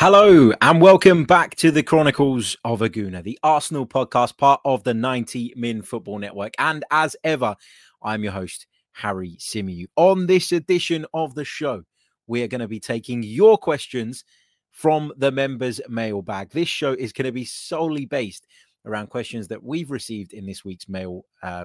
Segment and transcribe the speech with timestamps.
[0.00, 4.84] Hello and welcome back to the Chronicles of a Gooner, the Arsenal podcast, part of
[4.84, 6.54] the 90 Min Football Network.
[6.56, 7.56] And as ever,
[8.00, 9.86] I'm your host, Harry Symeou.
[9.96, 11.82] On this edition of the show,
[12.28, 14.22] we are going to be taking your questions
[14.70, 16.50] from the members' mailbag.
[16.50, 18.46] This show is going to be solely based
[18.86, 21.24] around questions that we've received in this week's mail.
[21.42, 21.64] Uh,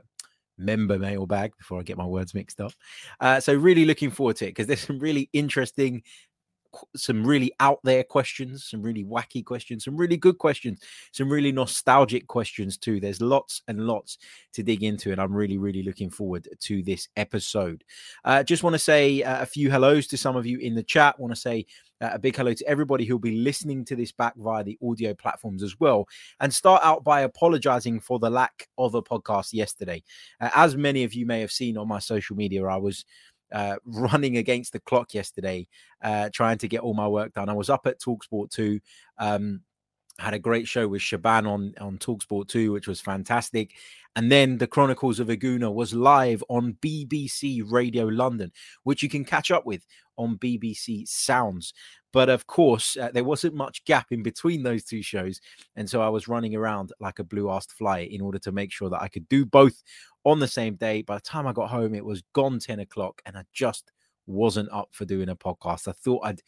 [0.57, 2.73] member mailbag before I get my words mixed up.
[3.19, 6.03] Uh, so, really looking forward to it because there's some really interesting
[6.95, 11.51] some really out there questions, some really wacky questions, some really good questions, some really
[11.51, 12.99] nostalgic questions too.
[12.99, 14.17] There's lots and lots
[14.53, 17.83] to dig into, and I'm really, really looking forward to this episode.
[18.25, 20.83] Uh, just want to say uh, a few hellos to some of you in the
[20.83, 21.19] chat.
[21.19, 21.65] Want to say
[22.01, 25.13] uh, a big hello to everybody who'll be listening to this back via the audio
[25.13, 26.05] platforms as well.
[26.39, 30.03] And start out by apologizing for the lack of a podcast yesterday.
[30.41, 33.05] Uh, as many of you may have seen on my social media, I was
[33.53, 35.67] uh, running against the clock yesterday,
[36.01, 37.49] uh, trying to get all my work done.
[37.49, 38.79] I was up at Talksport 2.
[39.17, 39.61] Um,
[40.19, 43.73] had a great show with Shaban on on Talksport 2, which was fantastic.
[44.15, 48.51] And then the Chronicles of a Gooner was live on BBC Radio London,
[48.83, 49.85] which you can catch up with
[50.17, 51.73] on BBC Sounds.
[52.11, 55.41] But of course, uh, there wasn't much gap in between those two shows.
[55.75, 58.71] And so I was running around like a blue assed fly in order to make
[58.71, 59.81] sure that I could do both
[60.23, 61.01] on the same day.
[61.01, 63.91] By the time I got home, it was gone 10 o'clock and I just
[64.27, 65.87] wasn't up for doing a podcast.
[65.87, 66.41] I thought I'd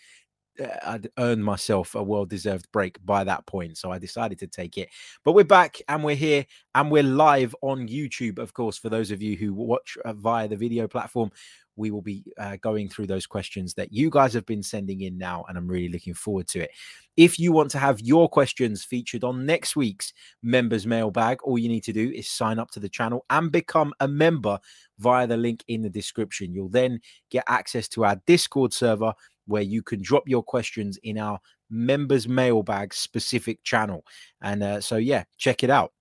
[0.86, 3.78] I'd earned myself a well deserved break by that point.
[3.78, 4.90] So I decided to take it.
[5.24, 9.12] But we're back and we're here and we're live on YouTube, of course, for those
[9.12, 11.32] of you who watch uh, via the video platform.
[11.78, 15.18] We will be uh, going through those questions that you guys have been sending in
[15.18, 16.72] now, and I'm really looking forward to it.
[17.18, 21.68] If you want to have your questions featured on next week's members mailbag, all you
[21.68, 24.58] need to do is sign up to the channel and become a member
[25.00, 26.54] via the link in the description.
[26.54, 29.14] You'll then get access to our Discord server
[29.46, 31.40] where you can drop your questions in our
[31.70, 34.04] members mailbag specific channel.
[34.42, 35.92] And uh, so, yeah, check it out.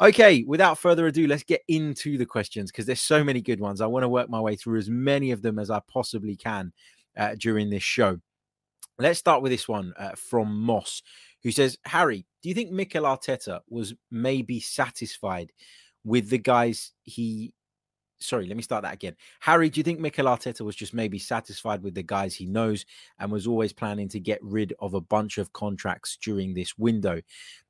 [0.00, 3.80] Okay, without further ado, let's get into the questions because there's so many good ones.
[3.80, 6.72] I want to work my way through as many of them as I possibly can
[7.16, 8.18] uh, during this show.
[8.98, 11.02] Let's start with this one uh, from Moss,
[11.42, 15.52] who says, Harry, do you think Mikel Arteta was maybe satisfied
[16.04, 17.54] with the guys he
[18.22, 19.16] sorry, let me start that again.
[19.40, 22.86] Harry, do you think Mikel Arteta was just maybe satisfied with the guys he knows
[23.18, 27.20] and was always planning to get rid of a bunch of contracts during this window?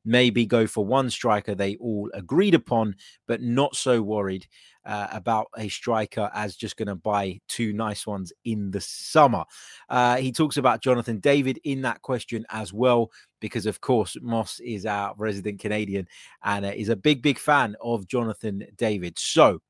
[0.04, 2.96] Maybe go for one striker they all agreed upon,
[3.26, 4.46] but not so worried
[4.84, 9.44] uh, about a striker as just going to buy two nice ones in the summer.
[9.88, 14.60] Uh, he talks about Jonathan David in that question as well, because of course Moss
[14.60, 16.08] is our resident Canadian
[16.42, 19.18] and uh, is a big, big fan of Jonathan David.
[19.18, 19.60] So,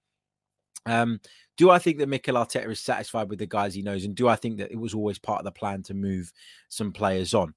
[0.87, 1.20] um,
[1.56, 4.04] do I think that Mikel Arteta is satisfied with the guys he knows?
[4.04, 6.32] And do I think that it was always part of the plan to move
[6.69, 7.54] some players on?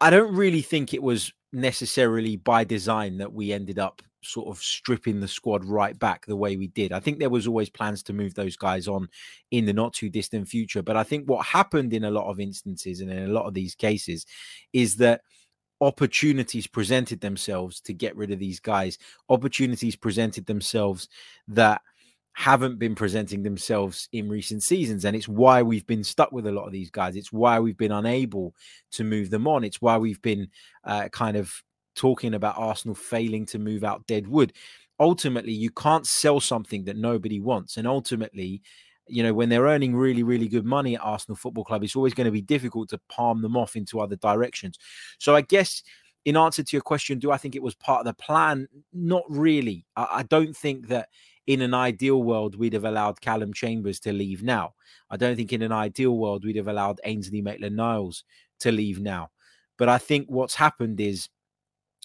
[0.00, 4.62] I don't really think it was necessarily by design that we ended up sort of
[4.62, 6.92] stripping the squad right back the way we did.
[6.92, 9.08] I think there was always plans to move those guys on
[9.50, 10.82] in the not too distant future.
[10.82, 13.54] But I think what happened in a lot of instances and in a lot of
[13.54, 14.26] these cases
[14.72, 15.22] is that
[15.80, 18.98] opportunities presented themselves to get rid of these guys.
[19.28, 21.08] Opportunities presented themselves
[21.46, 21.80] that
[22.32, 25.04] haven't been presenting themselves in recent seasons.
[25.04, 27.16] And it's why we've been stuck with a lot of these guys.
[27.16, 28.54] It's why we've been unable
[28.92, 29.64] to move them on.
[29.64, 30.48] It's why we've been
[30.84, 31.52] uh, kind of
[31.96, 34.52] talking about Arsenal failing to move out dead wood.
[35.00, 37.76] Ultimately, you can't sell something that nobody wants.
[37.76, 38.62] And ultimately,
[39.08, 42.14] you know, when they're earning really, really good money at Arsenal Football Club, it's always
[42.14, 44.78] going to be difficult to palm them off into other directions.
[45.18, 45.82] So I guess
[46.24, 48.68] in answer to your question, do I think it was part of the plan?
[48.92, 49.86] Not really.
[49.96, 51.08] I, I don't think that
[51.48, 54.74] in an ideal world, we'd have allowed Callum Chambers to leave now.
[55.08, 58.22] I don't think in an ideal world, we'd have allowed Ainsley Maitland Niles
[58.60, 59.30] to leave now.
[59.78, 61.30] But I think what's happened is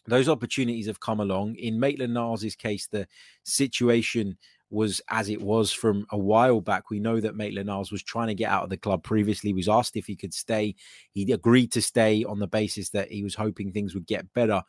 [0.08, 1.56] those opportunities have come along.
[1.56, 3.06] In Maitland Niles' case, the
[3.44, 4.38] situation
[4.70, 6.90] was as it was from a while back.
[6.90, 9.54] We know that Maitland Niles was trying to get out of the club previously, he
[9.54, 10.74] was asked if he could stay.
[11.12, 14.64] He agreed to stay on the basis that he was hoping things would get better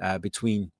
[0.00, 0.70] uh, between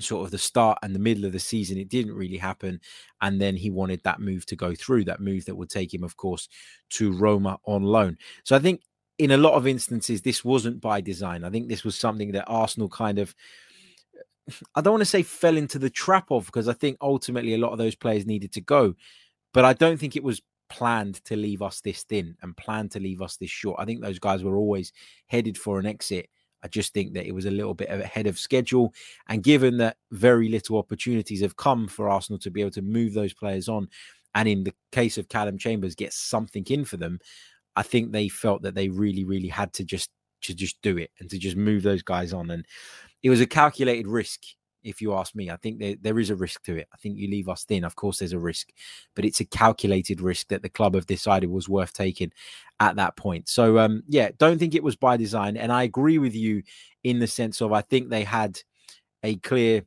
[0.00, 2.80] sort of the start and the middle of the season it didn't really happen
[3.22, 6.04] and then he wanted that move to go through that move that would take him
[6.04, 6.48] of course
[6.90, 8.82] to Roma on loan so i think
[9.18, 12.44] in a lot of instances this wasn't by design i think this was something that
[12.46, 13.34] arsenal kind of
[14.74, 17.58] I don't want to say fell into the trap of because I think ultimately a
[17.58, 18.94] lot of those players needed to go,
[19.52, 23.00] but I don't think it was planned to leave us this thin and planned to
[23.00, 23.80] leave us this short.
[23.80, 24.92] I think those guys were always
[25.26, 26.28] headed for an exit.
[26.66, 28.92] I just think that it was a little bit ahead of schedule.
[29.28, 33.14] And given that very little opportunities have come for Arsenal to be able to move
[33.14, 33.88] those players on,
[34.34, 37.20] and in the case of Callum Chambers, get something in for them,
[37.76, 40.10] I think they felt that they really, really had to just
[40.42, 42.50] to just do it and to just move those guys on.
[42.50, 42.66] And
[43.22, 44.40] it was a calculated risk,
[44.86, 45.50] if you ask me.
[45.50, 46.88] I think there, there is a risk to it.
[46.94, 47.84] I think you leave us thin.
[47.84, 48.70] Of course, there's a risk,
[49.14, 52.32] but it's a calculated risk that the club have decided was worth taking
[52.78, 53.48] at that point.
[53.48, 55.56] So, um, yeah, don't think it was by design.
[55.56, 56.62] And I agree with you
[57.02, 58.60] in the sense of I think they had
[59.22, 59.82] a clear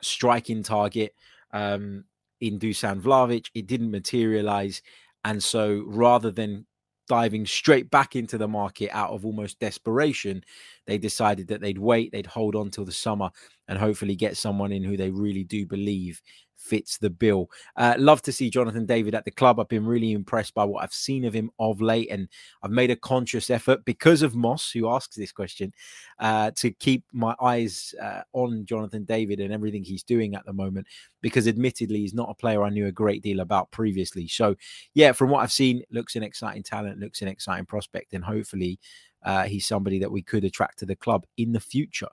[0.00, 1.14] striking target
[1.52, 2.04] um,
[2.40, 3.50] in Dusan Vlahovic.
[3.54, 4.82] It didn't materialize.
[5.24, 6.66] And so rather than
[7.08, 10.42] diving straight back into the market out of almost desperation,
[10.86, 13.30] they decided that they'd wait, they'd hold on till the summer
[13.68, 16.20] and hopefully get someone in who they really do believe
[16.56, 17.50] fits the bill.
[17.76, 19.60] Uh, love to see Jonathan David at the club.
[19.60, 22.28] I've been really impressed by what I've seen of him of late, and
[22.62, 25.72] I've made a conscious effort because of Moss, who asks this question,
[26.18, 30.52] uh, to keep my eyes uh, on Jonathan David and everything he's doing at the
[30.52, 30.86] moment.
[31.22, 34.28] Because admittedly, he's not a player I knew a great deal about previously.
[34.28, 34.54] So,
[34.94, 38.78] yeah, from what I've seen, looks an exciting talent, looks an exciting prospect, and hopefully,
[39.24, 42.08] uh, he's somebody that we could attract to the club in the future.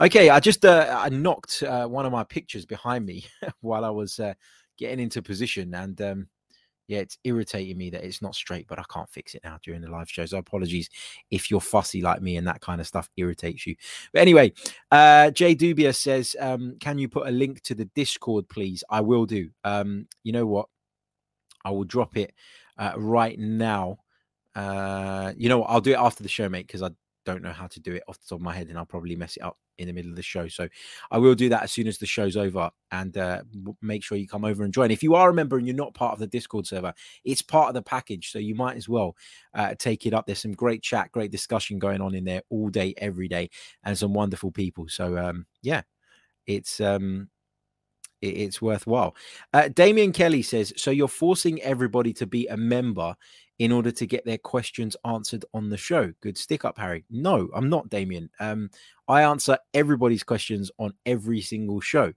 [0.00, 3.26] Okay, I just uh, I knocked uh, one of my pictures behind me
[3.62, 4.34] while I was uh,
[4.76, 6.28] getting into position, and um,
[6.86, 9.80] yeah, it's irritating me that it's not straight, but I can't fix it now during
[9.80, 10.24] the live show.
[10.24, 10.88] So apologies
[11.32, 13.74] if you're fussy like me and that kind of stuff irritates you.
[14.12, 14.52] But anyway,
[14.92, 19.00] uh, Jay Dubia says, um, "Can you put a link to the Discord, please?" I
[19.00, 19.50] will do.
[19.64, 20.66] Um, you know what?
[21.64, 22.34] I will drop it
[22.78, 23.98] uh, right now.
[24.54, 25.70] Uh, you know what?
[25.70, 26.90] I'll do it after the show, mate, because I
[27.28, 29.16] don't know how to do it off the top of my head, and I'll probably
[29.16, 30.48] mess it up in the middle of the show.
[30.48, 30.68] So
[31.10, 33.42] I will do that as soon as the show's over, and uh,
[33.82, 34.90] make sure you come over and join.
[34.90, 36.94] If you are a member and you're not part of the Discord server,
[37.24, 39.14] it's part of the package, so you might as well
[39.54, 40.26] uh, take it up.
[40.26, 43.50] There's some great chat, great discussion going on in there all day, every day,
[43.84, 44.88] and some wonderful people.
[44.88, 45.82] So um, yeah,
[46.46, 47.28] it's um,
[48.20, 49.14] it's worthwhile.
[49.52, 53.14] Uh, Damien Kelly says, so you're forcing everybody to be a member
[53.58, 56.12] in order to get their questions answered on the show.
[56.20, 57.04] Good stick up, Harry.
[57.10, 58.30] No, I'm not Damien.
[58.38, 58.70] Um,
[59.08, 62.12] I answer everybody's questions on every single show.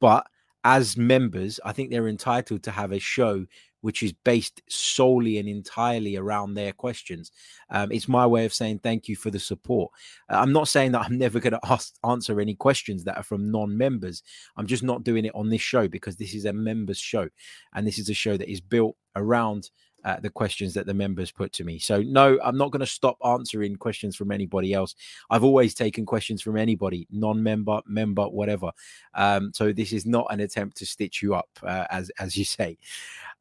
[0.00, 0.26] But
[0.64, 3.46] as members, I think they're entitled to have a show
[3.80, 7.30] which is based solely and entirely around their questions.
[7.70, 9.92] Um, it's my way of saying thank you for the support.
[10.28, 13.50] Uh, I'm not saying that I'm never going to answer any questions that are from
[13.50, 14.22] non members.
[14.56, 17.28] I'm just not doing it on this show because this is a members show.
[17.74, 19.70] And this is a show that is built around
[20.04, 21.78] uh, the questions that the members put to me.
[21.78, 24.94] So, no, I'm not going to stop answering questions from anybody else.
[25.30, 28.70] I've always taken questions from anybody, non member, member, whatever.
[29.14, 32.44] Um, so, this is not an attempt to stitch you up, uh, as, as you
[32.44, 32.78] say.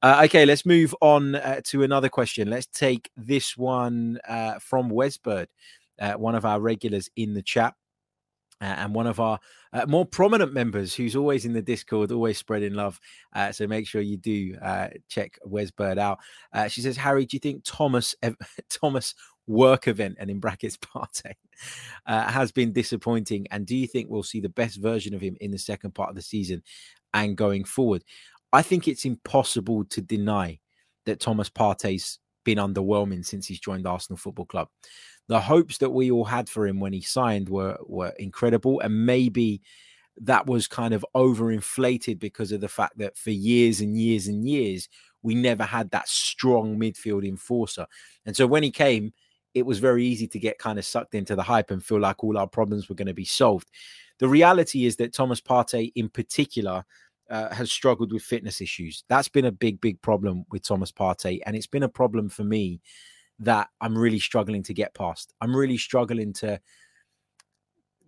[0.02, 2.50] Uh, okay, let's move on uh, to another question.
[2.50, 5.48] Let's take this one uh, from Wesbird,
[6.00, 7.74] uh, one of our regulars in the chat.
[8.60, 9.40] Uh, and one of our
[9.74, 13.00] uh, more prominent members who's always in the Discord, always spreading love.
[13.34, 16.20] Uh, so make sure you do uh, check Wes Bird out.
[16.54, 18.16] Uh, she says, Harry, do you think Thomas
[18.70, 19.14] Thomas
[19.46, 21.38] work event and in brackets party
[22.06, 23.48] uh, has been disappointing?
[23.52, 26.10] And do you think we'll see the best version of him in the second part
[26.10, 26.64] of the season
[27.14, 28.04] and going forward?
[28.54, 30.60] I think it's impossible to deny
[31.06, 34.70] that Thomas Partey's been underwhelming since he's joined Arsenal Football Club
[35.28, 39.06] the hopes that we all had for him when he signed were were incredible, and
[39.06, 39.62] maybe
[40.22, 44.48] that was kind of overinflated because of the fact that for years and years and
[44.48, 44.90] years
[45.22, 47.86] we never had that strong midfield enforcer,
[48.26, 49.14] and so when he came,
[49.54, 52.24] it was very easy to get kind of sucked into the hype and feel like
[52.24, 53.70] all our problems were going to be solved.
[54.20, 56.86] The reality is that Thomas Partey, in particular,
[57.30, 59.04] uh, has struggled with fitness issues.
[59.10, 62.44] That's been a big, big problem with Thomas Partey, and it's been a problem for
[62.44, 62.82] me
[63.40, 65.34] that I'm really struggling to get past.
[65.42, 66.60] I'm really struggling to,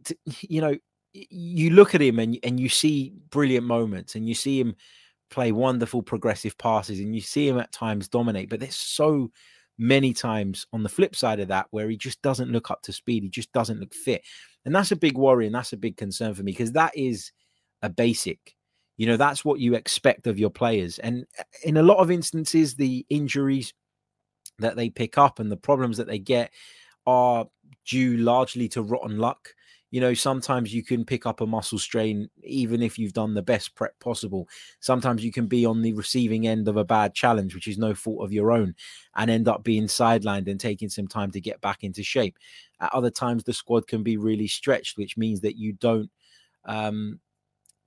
[0.05, 0.75] to you know,
[1.13, 4.75] you look at him and and you see brilliant moments and you see him
[5.31, 9.31] play wonderful progressive passes and you see him at times dominate, but there's so
[9.77, 12.91] many times on the flip side of that where he just doesn't look up to
[12.91, 13.23] speed.
[13.23, 14.21] He just doesn't look fit.
[14.65, 17.31] And that's a big worry and that's a big concern for me because that is
[17.81, 18.55] a basic.
[19.00, 21.00] You know, that's what you expect of your players.
[21.00, 23.74] And uh, in a lot of instances, the injuries
[24.60, 26.51] that they pick up and the problems that they get
[27.08, 27.46] are
[27.88, 29.56] due largely to rotten luck.
[29.89, 33.41] You know, sometimes you can pick up a muscle strain even if you've done the
[33.41, 34.50] best prep possible.
[34.82, 37.96] Sometimes you can be on the receiving end of a bad challenge, which is no
[37.96, 38.75] fault of your own,
[39.15, 42.38] and end up being sidelined and taking some time to get back into shape.
[42.82, 46.12] At other times, the squad can be really stretched, which means that you don't
[46.65, 47.22] um,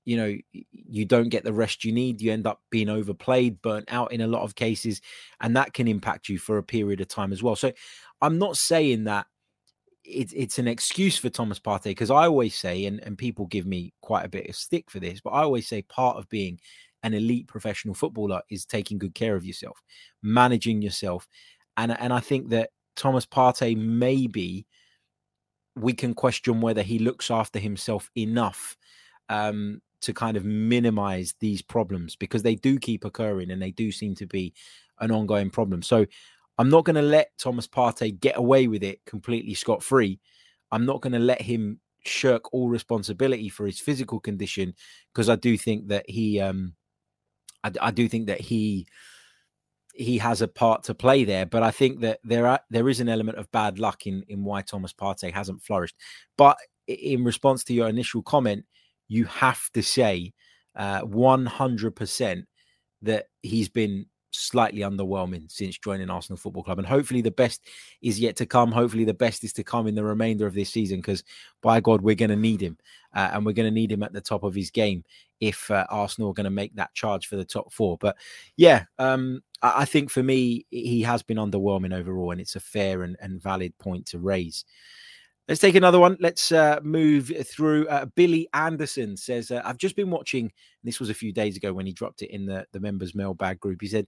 [0.04, 0.36] you know,
[0.72, 2.20] you don't get the rest you need.
[2.20, 5.00] You end up being overplayed, burnt out in a lot of cases,
[5.40, 7.56] and that can impact you for a period of time as well.
[7.56, 7.72] So,
[8.20, 9.26] I'm not saying that
[10.04, 13.66] it's it's an excuse for Thomas Partey because I always say, and, and people give
[13.66, 16.58] me quite a bit of stick for this, but I always say part of being
[17.04, 19.80] an elite professional footballer is taking good care of yourself,
[20.22, 21.28] managing yourself,
[21.76, 24.66] and and I think that Thomas Partey maybe
[25.76, 28.76] we can question whether he looks after himself enough
[29.28, 33.90] um, to kind of minimize these problems because they do keep occurring and they do
[33.90, 34.52] seem to be
[35.00, 35.82] an ongoing problem.
[35.82, 36.06] So
[36.58, 40.20] I'm not going to let Thomas Partey get away with it completely scot free.
[40.70, 44.74] I'm not going to let him shirk all responsibility for his physical condition
[45.12, 46.74] because I do think that he, um,
[47.64, 48.86] I, I do think that he,
[49.94, 53.00] he has a part to play there, but I think that there are there is
[53.00, 55.96] an element of bad luck in in why Thomas Partey hasn't flourished.
[56.38, 56.56] But
[56.86, 58.64] in response to your initial comment,
[59.08, 60.32] you have to say
[60.76, 62.44] uh, 100%
[63.02, 66.78] that he's been slightly underwhelming since joining Arsenal Football Club.
[66.78, 67.66] And hopefully the best
[68.00, 68.72] is yet to come.
[68.72, 71.22] Hopefully the best is to come in the remainder of this season because,
[71.60, 72.78] by God, we're going to need him.
[73.14, 75.04] Uh, and we're going to need him at the top of his game
[75.40, 77.98] if uh, Arsenal are going to make that charge for the top four.
[77.98, 78.16] But
[78.56, 82.30] yeah, um, I, I, think for me, he has been underwhelming overall.
[82.30, 84.64] And it's a fair and, and valid point to raise.
[85.52, 86.16] Let's take another one.
[86.18, 87.86] Let's uh, move through.
[87.88, 90.50] Uh, Billy Anderson says, uh, I've just been watching,
[90.82, 93.60] this was a few days ago when he dropped it in the, the members mailbag
[93.60, 93.82] group.
[93.82, 94.06] He said,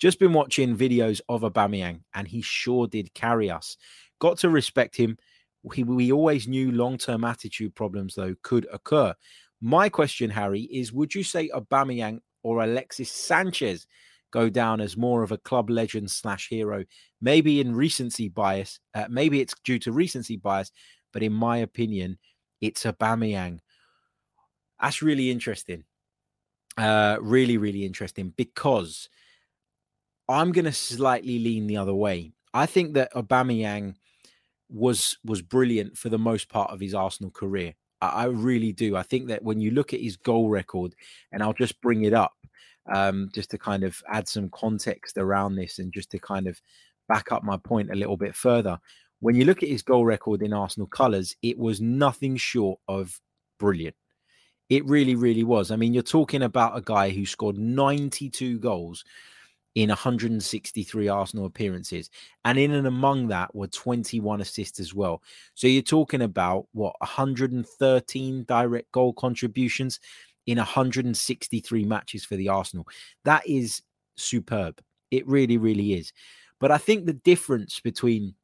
[0.00, 3.76] just been watching videos of Aubameyang and he sure did carry us.
[4.18, 5.18] Got to respect him.
[5.62, 9.14] We, we always knew long term attitude problems, though, could occur.
[9.60, 13.86] My question, Harry, is would you say Aubameyang or Alexis Sanchez
[14.32, 16.84] go down as more of a club legend slash hero.
[17.20, 20.72] Maybe in recency bias, uh, maybe it's due to recency bias,
[21.12, 22.18] but in my opinion,
[22.60, 23.60] it's Aubameyang.
[24.80, 25.84] That's really interesting.
[26.76, 29.08] Uh, really, really interesting because
[30.28, 32.32] I'm going to slightly lean the other way.
[32.54, 33.94] I think that Aubameyang
[34.70, 37.74] was was brilliant for the most part of his Arsenal career.
[38.00, 38.96] I, I really do.
[38.96, 40.94] I think that when you look at his goal record,
[41.30, 42.32] and I'll just bring it up
[42.92, 46.60] um, just to kind of add some context around this and just to kind of
[47.08, 48.78] back up my point a little bit further.
[49.20, 53.20] When you look at his goal record in Arsenal colours, it was nothing short of
[53.58, 53.94] brilliant.
[54.68, 55.70] It really, really was.
[55.70, 59.04] I mean, you're talking about a guy who scored 92 goals
[59.74, 62.10] in 163 Arsenal appearances.
[62.44, 65.22] And in and among that were 21 assists as well.
[65.54, 70.00] So you're talking about what 113 direct goal contributions
[70.46, 72.86] in 163 matches for the Arsenal.
[73.24, 73.82] That is
[74.16, 74.80] superb.
[75.10, 76.12] It really, really is.
[76.58, 78.34] But I think the difference between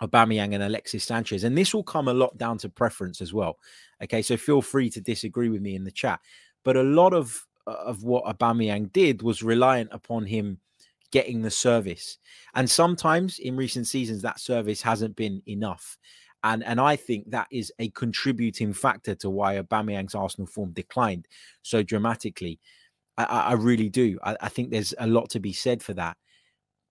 [0.00, 3.58] Aubameyang and Alexis Sanchez, and this will come a lot down to preference as well.
[4.02, 6.20] Okay, so feel free to disagree with me in the chat.
[6.64, 10.58] But a lot of uh, of what Aubameyang did was reliant upon him
[11.10, 12.18] getting the service,
[12.54, 15.98] and sometimes in recent seasons that service hasn't been enough.
[16.42, 21.28] And and I think that is a contributing factor to why Aubameyang's Arsenal form declined
[21.62, 22.58] so dramatically.
[23.18, 24.18] I, I really do.
[24.22, 26.16] I, I think there's a lot to be said for that.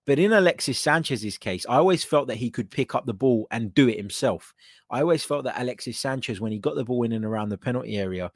[0.06, 3.46] But in Alexis Sanchez's case, I always felt that he could pick up the ball
[3.50, 4.54] and do it himself.
[4.90, 7.58] I always felt that Alexis Sanchez, when he got the ball in and around the
[7.58, 8.32] penalty area,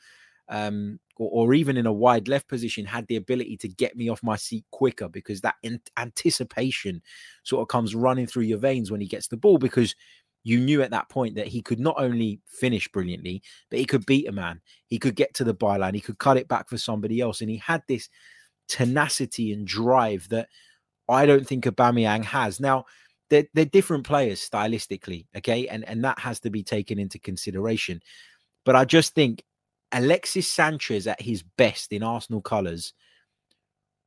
[0.48, 4.10] um, or, or, even in a wide left position, had the ability to get me
[4.10, 7.00] off my seat quicker because that in- anticipation
[7.44, 9.94] sort of comes running through your veins when he gets the ball because
[10.44, 14.06] you knew at that point that he could not only finish brilliantly, but he could
[14.06, 14.60] beat a man.
[14.86, 15.94] He could get to the byline.
[15.94, 17.40] He could cut it back for somebody else.
[17.40, 18.08] And he had this
[18.68, 20.48] tenacity and drive that
[21.08, 22.60] I don't think Aubameyang has.
[22.60, 22.84] Now,
[23.30, 25.66] they're, they're different players stylistically, okay?
[25.66, 28.00] And, and that has to be taken into consideration.
[28.64, 29.42] But I just think
[29.92, 32.92] Alexis Sanchez at his best in Arsenal colours–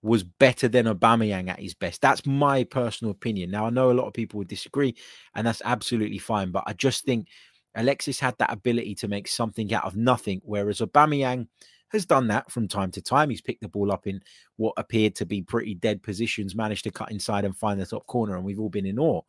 [0.01, 2.01] was better than Aubameyang at his best.
[2.01, 3.51] That's my personal opinion.
[3.51, 4.95] Now I know a lot of people would disagree,
[5.35, 6.51] and that's absolutely fine.
[6.51, 7.27] But I just think
[7.75, 11.47] Alexis had that ability to make something out of nothing, whereas Aubameyang
[11.89, 13.29] has done that from time to time.
[13.29, 14.21] He's picked the ball up in
[14.57, 18.05] what appeared to be pretty dead positions, managed to cut inside and find the top
[18.07, 19.21] corner, and we've all been in awe.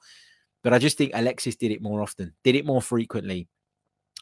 [0.65, 3.49] But I just think Alexis did it more often, did it more frequently.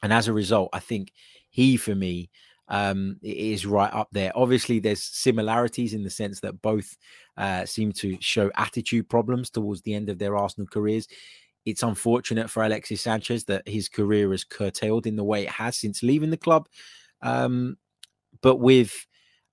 [0.03, 1.12] And as a result, I think
[1.49, 2.31] he, for me,
[2.68, 4.32] um, is right up there.
[4.35, 6.96] Obviously, there's similarities in the sense that both
[7.37, 11.06] uh, seem to show attitude problems towards the end of their Arsenal careers.
[11.64, 15.76] It's unfortunate for Alexis Sanchez that his career is curtailed in the way it has
[15.76, 16.68] since leaving the club.
[17.23, 17.76] Um,
[18.40, 19.06] but with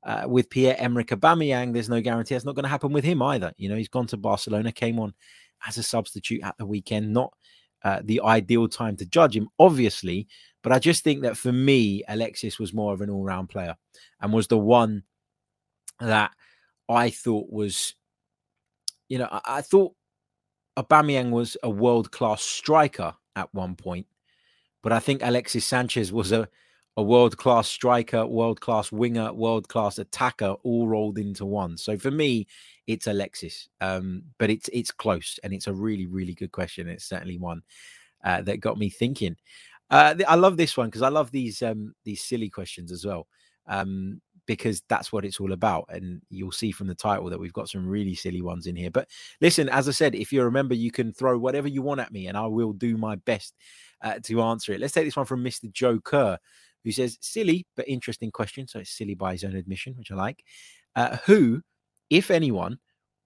[0.04, 3.22] uh, with Pierre Emerick Aubameyang, there's no guarantee that's not going to happen with him
[3.22, 3.54] either.
[3.58, 5.14] You know, he's gone to Barcelona, came on
[5.66, 7.34] as a substitute at the weekend, not
[7.84, 10.28] uh, the ideal time to judge him, obviously.
[10.62, 13.76] But I just think that for me, Alexis was more of an all round player
[14.22, 15.04] and was the one
[16.00, 16.32] that
[16.88, 17.96] I thought was,
[19.10, 19.94] you know, I, I thought
[20.78, 24.08] Aubameyang was a world class striker at one point,
[24.82, 26.48] but I think Alexis Sanchez was a
[26.96, 31.78] a world class striker, world class winger, world class attacker, all rolled into one.
[31.78, 32.48] So for me,
[32.88, 36.88] it's Alexis, um, but it's it's close, and it's a really really good question.
[36.88, 37.64] It's certainly one
[38.24, 39.36] uh, that got me thinking.
[39.90, 43.28] Uh, I love this one because I love these um, these silly questions as well.
[43.68, 45.86] Um, because that's what it's all about.
[45.90, 48.92] And you'll see from the title that we've got some really silly ones in here.
[48.92, 49.08] But
[49.42, 52.28] listen, as I said, if you remember, you can throw whatever you want at me
[52.28, 53.56] and I will do my best
[54.02, 54.82] uh, to answer it.
[54.82, 55.72] Let's take this one from Mr.
[55.72, 56.38] Joe Kerr,
[56.84, 58.68] who says, silly but interesting question.
[58.68, 60.44] So it's silly by his own admission, which I like.
[60.96, 61.62] Uh, who,
[62.10, 62.80] if anyone,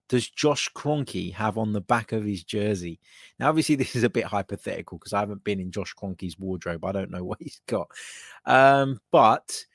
[0.09, 2.99] does Josh Kroenke have on the back of his jersey?
[3.39, 6.85] Now, obviously, this is a bit hypothetical because I haven't been in Josh Kroenke's wardrobe.
[6.85, 7.87] I don't know what he's got.
[8.45, 9.65] Um, but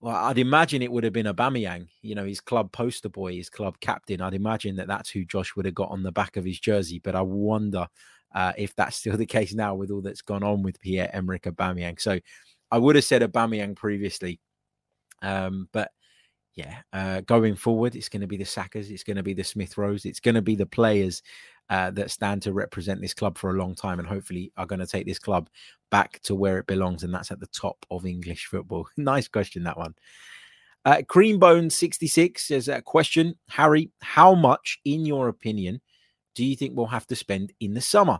[0.00, 3.48] well, I'd imagine it would have been Aubameyang, you know, his club poster boy, his
[3.48, 4.20] club captain.
[4.20, 6.98] I'd imagine that that's who Josh would have got on the back of his jersey.
[6.98, 7.86] But I wonder
[8.34, 11.44] uh, if that's still the case now with all that's gone on with Pierre Emerick
[11.44, 12.00] Aubameyang.
[12.00, 12.18] So
[12.72, 14.40] I would have said Aubameyang previously,
[15.20, 15.90] um, but
[16.54, 19.44] yeah, uh, going forward, it's going to be the Sakas, it's going to be the
[19.44, 21.22] Smith Rowes, it's going to be the players
[21.70, 24.80] uh, that stand to represent this club for a long time, and hopefully are going
[24.80, 25.48] to take this club
[25.90, 28.88] back to where it belongs, and that's at the top of English football.
[28.96, 29.94] nice question that one.
[30.84, 33.90] Uh, Creambone sixty six says a question, Harry.
[34.00, 35.80] How much, in your opinion,
[36.34, 38.18] do you think we'll have to spend in the summer,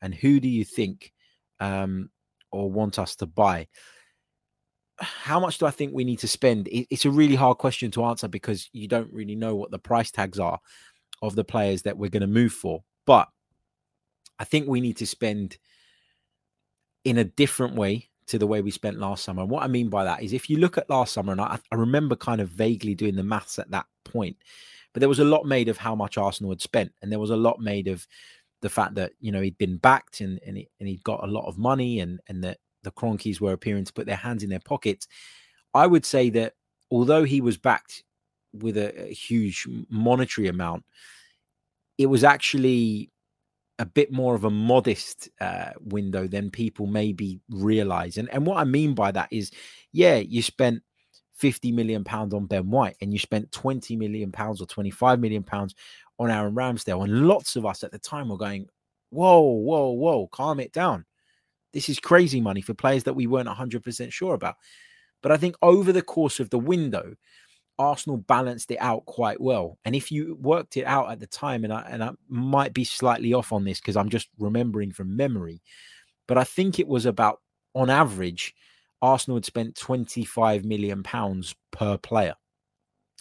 [0.00, 1.12] and who do you think
[1.60, 2.10] um,
[2.54, 3.68] or want us to buy?
[5.00, 6.68] how much do I think we need to spend?
[6.70, 10.10] it's a really hard question to answer because you don't really know what the price
[10.10, 10.60] tags are
[11.22, 12.84] of the players that we're going to move for.
[13.06, 13.28] But
[14.38, 15.58] I think we need to spend
[17.04, 19.42] in a different way to the way we spent last summer.
[19.42, 21.58] And what I mean by that is if you look at last summer, and I,
[21.70, 24.36] I remember kind of vaguely doing the maths at that point,
[24.92, 27.30] but there was a lot made of how much Arsenal had spent, and there was
[27.30, 28.06] a lot made of
[28.64, 31.30] the fact that you know he'd been backed and and, he, and he'd got a
[31.30, 34.48] lot of money and and that the Kroenkes were appearing to put their hands in
[34.48, 35.06] their pockets.
[35.74, 36.54] I would say that
[36.90, 38.02] although he was backed
[38.54, 40.84] with a, a huge monetary amount,
[41.98, 43.10] it was actually
[43.78, 48.16] a bit more of a modest uh, window than people maybe realize.
[48.16, 49.50] And and what I mean by that is,
[49.92, 50.82] yeah, you spent
[51.34, 55.42] 50 million pounds on Ben White and you spent 20 million pounds or 25 million
[55.42, 55.74] pounds
[56.18, 57.04] on Aaron Ramsdale.
[57.04, 58.68] And lots of us at the time were going,
[59.10, 61.04] whoa, whoa, whoa, calm it down.
[61.72, 64.56] This is crazy money for players that we weren't 100% sure about.
[65.22, 67.14] But I think over the course of the window,
[67.78, 69.78] Arsenal balanced it out quite well.
[69.84, 72.84] And if you worked it out at the time, and I, and I might be
[72.84, 75.62] slightly off on this because I'm just remembering from memory,
[76.28, 77.40] but I think it was about,
[77.74, 78.54] on average,
[79.04, 82.34] Arsenal had spent 25 million pounds per player.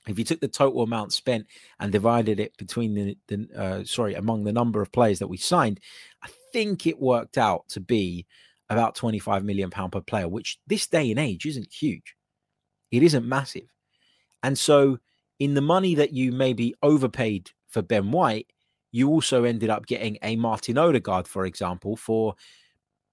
[0.07, 1.47] If you took the total amount spent
[1.79, 5.37] and divided it between the, the uh, sorry, among the number of players that we
[5.37, 5.79] signed,
[6.21, 8.25] I think it worked out to be
[8.69, 12.15] about 25 million pound per player, which this day and age isn't huge.
[12.91, 13.67] It isn't massive.
[14.41, 14.99] And so
[15.39, 18.47] in the money that you maybe overpaid for Ben White,
[18.91, 22.35] you also ended up getting a Martin Odegaard, for example, for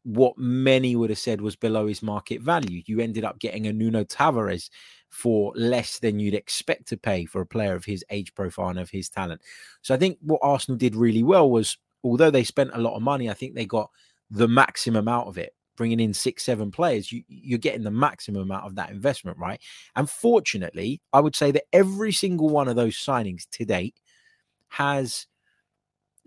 [0.04, 2.82] what many would have said was below his market value.
[2.86, 4.70] You ended up getting a Nuno Tavares
[5.10, 8.78] for less than you'd expect to pay for a player of his age profile and
[8.78, 9.42] of his talent.
[9.82, 13.02] So I think what Arsenal did really well was although they spent a lot of
[13.02, 13.90] money, I think they got
[14.30, 15.54] the maximum out of it.
[15.76, 19.60] Bringing in six, seven players, you, you're getting the maximum amount of that investment, right?
[19.96, 23.98] And fortunately, I would say that every single one of those signings to date
[24.68, 25.26] has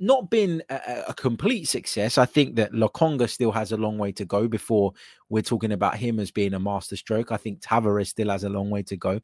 [0.06, 2.18] not been a, a, complete success.
[2.18, 4.94] I think that Lokonga still has a long way to go before
[5.30, 7.32] we're talking about him as being a masterstroke.
[7.32, 9.20] I think Tavares still has a long way to go.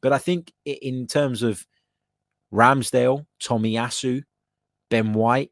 [0.00, 1.66] But I think in terms of
[2.52, 4.22] Ramsdale, Tommy Tomiyasu,
[4.90, 5.50] Ben White,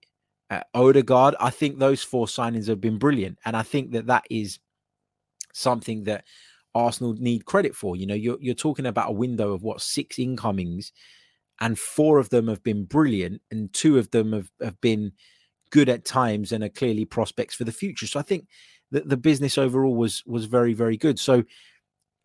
[0.50, 1.34] uh, Odegaard.
[1.40, 4.58] I think those four signings have been brilliant, and I think that that is
[5.52, 6.24] something that
[6.74, 7.96] Arsenal need credit for.
[7.96, 10.92] You know, you're you're talking about a window of what six incomings,
[11.60, 15.12] and four of them have been brilliant, and two of them have, have been
[15.70, 18.06] good at times and are clearly prospects for the future.
[18.06, 18.46] So I think
[18.90, 21.18] that the business overall was was very very good.
[21.18, 21.44] So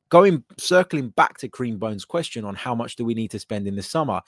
[0.10, 3.76] going circling back to Creambone's question on how much do we need to spend in
[3.76, 4.22] the summer,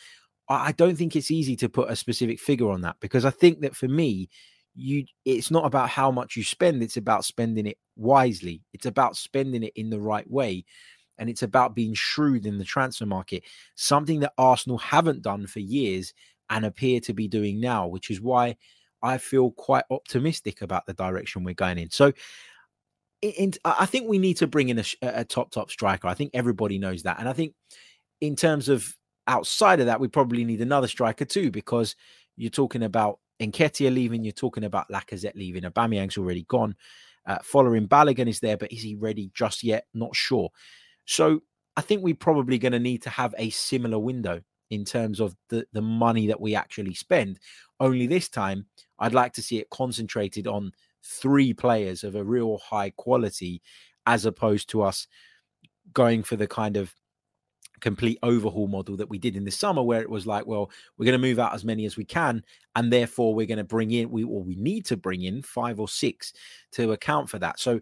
[0.49, 3.61] I don't think it's easy to put a specific figure on that because I think
[3.61, 4.29] that for me,
[4.75, 8.61] you it's not about how much you spend, it's about spending it wisely.
[8.73, 10.65] It's about spending it in the right way.
[11.17, 13.43] And it's about being shrewd in the transfer market,
[13.75, 16.13] something that Arsenal haven't done for years
[16.49, 18.55] and appear to be doing now, which is why
[19.01, 21.89] I feel quite optimistic about the direction we're going in.
[21.91, 22.13] So,
[23.21, 26.07] in, I think we need to bring in a, a top top striker.
[26.07, 27.53] I think everybody knows that, and I think
[28.21, 28.95] in terms of
[29.27, 31.95] outside of that, we probably need another striker too, because
[32.35, 36.75] you're talking about Nketiah leaving, you're talking about Lacazette leaving, Aubameyang's already gone.
[37.25, 39.85] Uh, Folarin Balogun is there, but is he ready just yet?
[39.93, 40.49] Not sure.
[41.07, 41.41] So
[41.75, 45.35] I think we're probably going to need to have a similar window in terms of
[45.49, 47.39] the, the money that we actually spend.
[47.79, 48.65] Only this time,
[48.99, 53.61] I'd like to see it concentrated on three players of a real high quality
[54.05, 55.07] as opposed to us
[55.93, 56.93] going for the kind of
[57.79, 61.05] complete overhaul model that we did in the summer where it was like well we're
[61.05, 62.43] going to move out as many as we can
[62.75, 65.79] and therefore we're going to bring in we or we need to bring in five
[65.79, 66.33] or six
[66.71, 67.79] to account for that so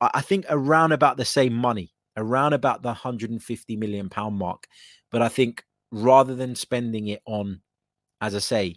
[0.00, 4.66] i think around about the same money around about the 150 million pound mark
[5.10, 7.60] but i think rather than spending it on
[8.20, 8.76] as i say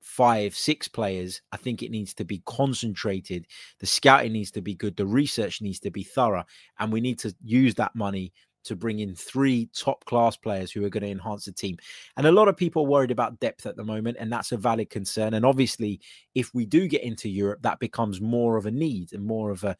[0.00, 3.46] five, six players, I think it needs to be concentrated.
[3.78, 4.96] The scouting needs to be good.
[4.96, 6.44] The research needs to be thorough.
[6.78, 8.32] And we need to use that money
[8.64, 11.76] to bring in three top class players who are going to enhance the team.
[12.16, 14.56] And a lot of people are worried about depth at the moment, and that's a
[14.56, 15.34] valid concern.
[15.34, 16.00] And obviously,
[16.34, 19.64] if we do get into Europe, that becomes more of a need and more of
[19.64, 19.76] a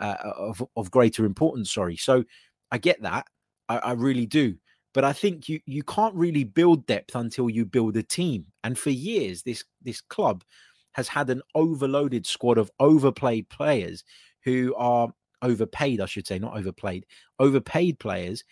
[0.00, 1.72] uh, of, of greater importance.
[1.72, 1.96] Sorry.
[1.96, 2.24] So
[2.70, 3.26] I get that.
[3.68, 4.56] I, I really do.
[4.94, 8.46] But I think you you can't really build depth until you build a team.
[8.62, 10.44] And for years, this this club
[10.92, 14.04] has had an overloaded squad of overplayed players
[14.44, 17.06] who are overpaid, I should say, not overplayed,
[17.38, 18.44] overpaid players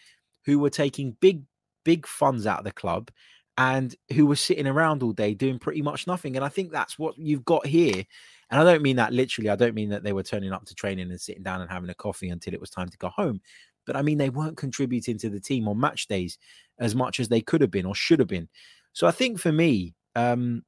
[0.47, 1.43] who were taking big,
[1.85, 3.11] big funds out of the club
[3.59, 6.37] and who were sitting around all day doing pretty much nothing.
[6.37, 8.05] And I think that's what you've got here.
[8.51, 9.51] And I don't mean that literally.
[9.51, 11.91] I don't mean that they were turning up to training and sitting down and having
[11.91, 13.41] a coffee until it was time to go home.
[13.87, 16.39] But I mean, they weren't contributing to the team on match days
[16.79, 18.49] as much as they could have been or should have been.
[18.93, 20.63] So I think for me, um,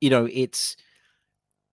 [0.00, 0.76] you know, it's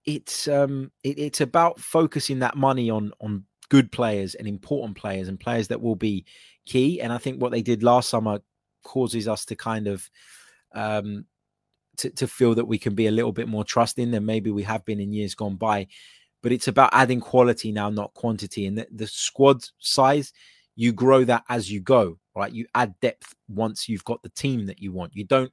[0.06, 5.28] it's um it, it's about focusing that money on on good players and important players
[5.28, 6.26] and players that will be
[6.66, 7.02] key.
[7.02, 8.40] And I think what they did last summer
[8.84, 10.10] causes us to kind of
[10.74, 11.26] um
[11.98, 14.64] to, to feel that we can be a little bit more trusting than maybe we
[14.64, 15.88] have been in years gone by
[16.42, 18.66] but it's about adding quality now, not quantity.
[18.66, 20.34] And the, the squad size,
[20.76, 22.52] you grow that as you go, right?
[22.52, 25.16] You add depth once you've got the team that you want.
[25.16, 25.52] You don't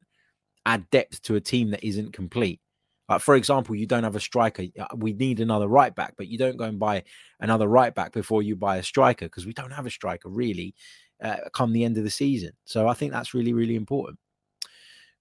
[0.64, 2.60] add depth to a team that isn't complete.
[3.08, 4.64] Like for example, you don't have a striker.
[4.78, 7.04] Uh, we need another right back, but you don't go and buy
[7.40, 10.74] another right back before you buy a striker because we don't have a striker really
[11.22, 12.52] uh, come the end of the season.
[12.64, 14.18] So I think that's really, really important.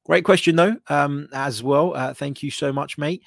[0.06, 1.94] Great question though, um, as well.
[1.96, 3.24] Uh, thank you so much, mate.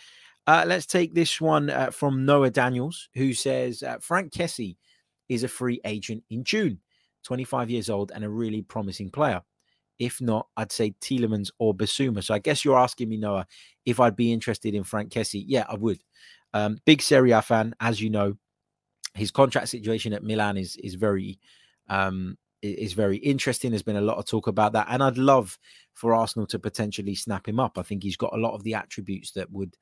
[0.46, 4.76] Uh, let's take this one uh, from Noah Daniels, who says uh, Franck Kessie
[5.28, 6.80] is a free agent in June,
[7.24, 9.42] 25 years old and a really promising player.
[9.98, 12.24] If not, I'd say Tielemans or Bissouma.
[12.24, 13.46] So I guess you're asking me, Noah,
[13.84, 15.44] if I'd be interested in Franck Kessie.
[15.46, 16.00] Yeah, I would.
[16.54, 18.36] Um, big Serie A fan, as you know.
[19.14, 21.38] His contract situation at Milan is is very
[21.88, 23.70] um, is very interesting.
[23.70, 25.58] There's been a lot of talk about that, and I'd love
[25.94, 27.78] for Arsenal to potentially snap him up.
[27.78, 29.76] I think he's got a lot of the attributes that would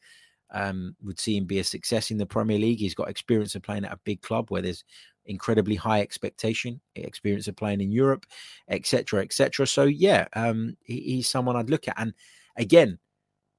[0.51, 2.79] um, would see him be a success in the Premier League.
[2.79, 4.85] He's got experience of playing at a big club where there's
[5.27, 8.27] incredibly high expectation, experience of playing in Europe,
[8.69, 9.67] etc., etc.
[9.67, 11.99] So yeah, um, he, he's someone I'd look at.
[11.99, 12.15] And
[12.57, 12.99] again,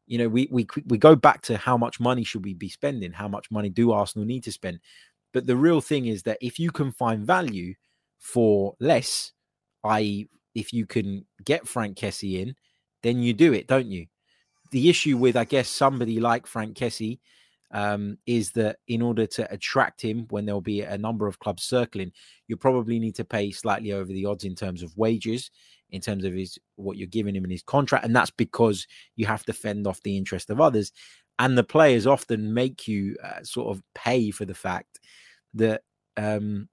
[0.08, 3.12] you know, we we we go back to how much money should we be spending?
[3.12, 4.80] How much money do Arsenal need to spend?
[5.32, 7.76] But the real thing is that if you can find value
[8.20, 9.32] for less,
[9.84, 12.56] i.e., if you can get Franck Kessie in,
[13.02, 14.08] then you do it, don't you?
[14.72, 17.20] the issue with, I guess, somebody like Franck Kessie
[17.72, 21.64] um, is that in order to attract him, when there'll be a number of clubs
[21.64, 22.12] circling,
[22.48, 25.52] you probably need to pay slightly over the odds in terms of wages,
[25.92, 29.26] in terms of his what you're giving him in his contract, and that's because you
[29.26, 30.92] have to fend off the interest of others,
[31.40, 35.00] and the players often make you uh, sort of pay for the fact
[35.56, 35.82] that
[36.18, 36.68] um,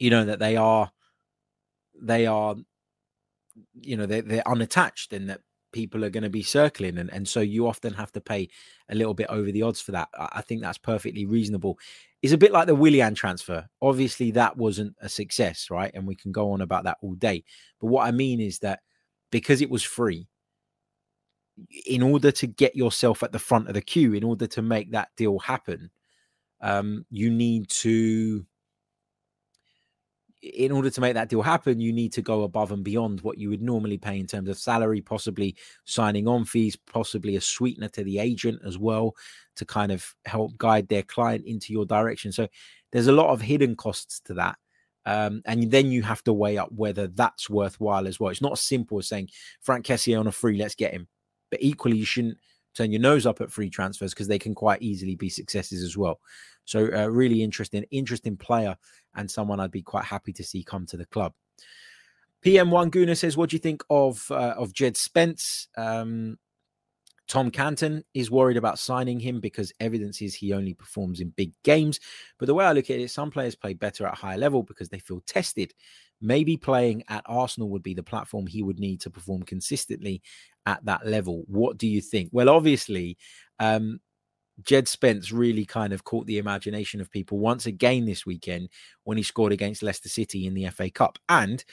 [0.00, 0.90] you know that they are
[2.02, 2.56] they are
[3.74, 7.28] you know they, they're unattached and that people are going to be circling and, and
[7.28, 8.48] so you often have to pay
[8.88, 10.08] a little bit over the odds for that.
[10.18, 11.78] I think that's perfectly reasonable.
[12.22, 13.68] It's a bit like the willian transfer.
[13.80, 15.92] Obviously that wasn't a success right?
[15.94, 17.44] And we can go on about that all day.
[17.80, 18.80] But what i mean is that
[19.30, 20.26] because it was free
[21.86, 24.90] in order to get yourself at the front of the queue in order to make
[24.90, 25.90] that deal happen
[26.62, 28.44] um, you need to
[30.42, 33.38] in order to make that deal happen, you need to go above and beyond what
[33.38, 37.88] you would normally pay in terms of salary, possibly signing on fees, possibly a sweetener
[37.90, 39.14] to the agent as well
[39.56, 42.32] to kind of help guide their client into your direction.
[42.32, 42.48] So
[42.92, 44.56] there's a lot of hidden costs to that.
[45.06, 48.30] Um, and then you have to weigh up whether that's worthwhile as well.
[48.30, 49.28] It's not as simple as saying
[49.60, 51.08] Franck Kessie on a free, let's get him.
[51.50, 52.38] But equally, you shouldn't
[52.74, 55.96] turn your nose up at free transfers because they can quite easily be successes as
[55.96, 56.20] well.
[56.64, 58.76] So, uh, really interesting, interesting player,
[59.14, 61.32] and someone I'd be quite happy to see come to the club.
[62.44, 66.38] PM1 Guna says, "What do you think of uh, of Jed Spence?" Um,
[67.30, 71.52] Tom Canton is worried about signing him because evidence is he only performs in big
[71.62, 72.00] games.
[72.38, 74.64] But the way I look at it, some players play better at a higher level
[74.64, 75.72] because they feel tested.
[76.20, 80.22] Maybe playing at Arsenal would be the platform he would need to perform consistently
[80.66, 81.44] at that level.
[81.46, 82.30] What do you think?
[82.32, 83.16] Well, obviously,
[83.60, 84.00] um,
[84.64, 88.68] Jed Spence really kind of caught the imagination of people once again this weekend
[89.04, 91.18] when he scored against Leicester City in the FA Cup.
[91.28, 91.64] And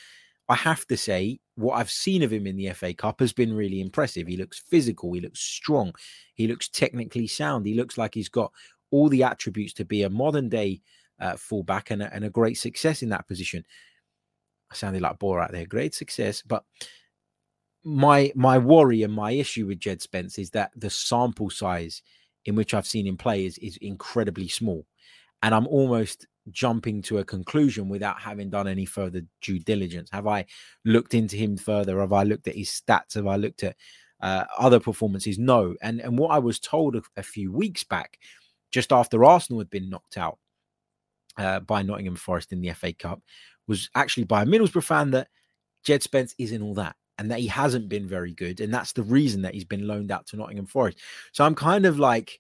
[0.50, 3.54] I have to say, what I've seen of him in the FA Cup has been
[3.56, 4.28] really impressive.
[4.28, 5.94] He looks physical, he looks strong,
[6.36, 8.52] he looks technically sound, he looks like he's got
[8.92, 10.82] all the attributes to be a modern day
[11.20, 13.66] uh, fullback and a, and a great success in that position.
[14.72, 16.64] I sounded like Borat there, great success, but
[17.84, 22.02] my my worry and my issue with Jed Spence is that the sample size
[22.48, 24.88] in which I've seen him play is, is incredibly small.
[25.44, 30.10] And I'm almost jumping to a conclusion without having done any further due diligence?
[30.12, 30.46] Have I
[30.86, 32.00] looked into him further?
[32.00, 33.16] Have I looked at his stats?
[33.16, 33.76] Have I looked at
[34.22, 35.38] uh, other performances?
[35.38, 35.76] No.
[35.82, 38.18] And and what I was told a, a, few weeks back,
[38.72, 40.40] just after Arsenal had been knocked out
[41.38, 43.22] uh, by Nottingham Forest in the FA Cup,
[43.68, 45.28] was actually by a Middlesbrough fan that
[45.84, 46.96] Jed Spence isn't all that.
[47.18, 48.60] And that he hasn't been very good.
[48.60, 51.00] And that's the reason that he's been loaned out to Nottingham Forest.
[51.32, 52.40] So I'm kind of like,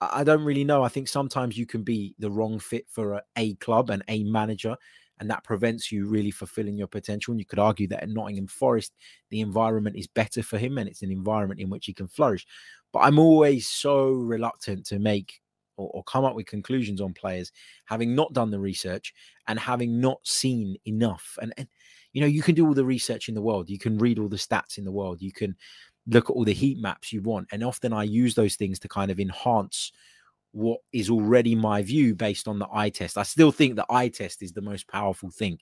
[0.00, 0.82] I don't really know.
[0.82, 4.24] I think sometimes you can be the wrong fit for a, a, club and a
[4.24, 4.76] manager,
[5.20, 7.32] and that prevents you really fulfilling your potential.
[7.32, 8.92] And you could argue that at Nottingham Forest,
[9.30, 12.46] the environment is better for him and it's an environment in which he can flourish.
[12.92, 15.40] But I'm always so reluctant to make
[15.76, 17.52] or, or come up with conclusions on players
[17.84, 19.14] having not done the research
[19.46, 21.38] and having not seen enough.
[21.40, 21.68] And, and
[22.12, 24.28] you know, you can do all the research in the world, you can read all
[24.28, 25.56] the stats in the world, you can
[26.06, 27.48] look at all the heat maps you want.
[27.52, 29.92] And often I use those things to kind of enhance
[30.52, 33.16] what is already my view based on the eye test.
[33.16, 35.58] I still think the eye test is the most powerful thing.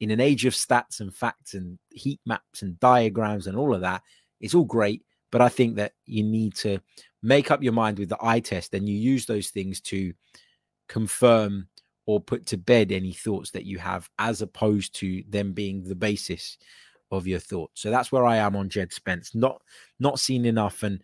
[0.00, 3.80] In an age of stats and facts and heat maps and diagrams and all of
[3.80, 4.02] that,
[4.40, 5.02] it's all great.
[5.32, 6.78] But I think that you need to
[7.22, 10.12] make up your mind with the eye test and you use those things to
[10.88, 11.68] confirm
[12.06, 15.94] or put to bed any thoughts that you have, as opposed to them being the
[15.94, 16.56] basis
[17.10, 17.82] of your thoughts.
[17.82, 19.34] So that's where I am on Jed Spence.
[19.34, 19.60] Not
[19.98, 21.02] not seen enough, and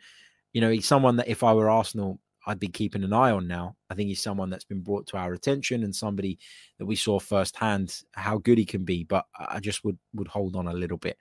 [0.52, 3.46] you know he's someone that if I were Arsenal, I'd be keeping an eye on
[3.46, 3.76] now.
[3.90, 6.38] I think he's someone that's been brought to our attention and somebody
[6.78, 9.04] that we saw firsthand how good he can be.
[9.04, 11.18] But I just would would hold on a little bit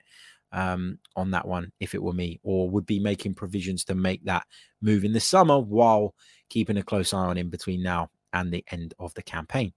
[0.52, 4.24] um, on that one if it were me, or would be making provisions to make
[4.24, 4.46] that
[4.80, 6.14] move in the summer while
[6.50, 9.72] keeping a close eye on him between now and the end of the campaign.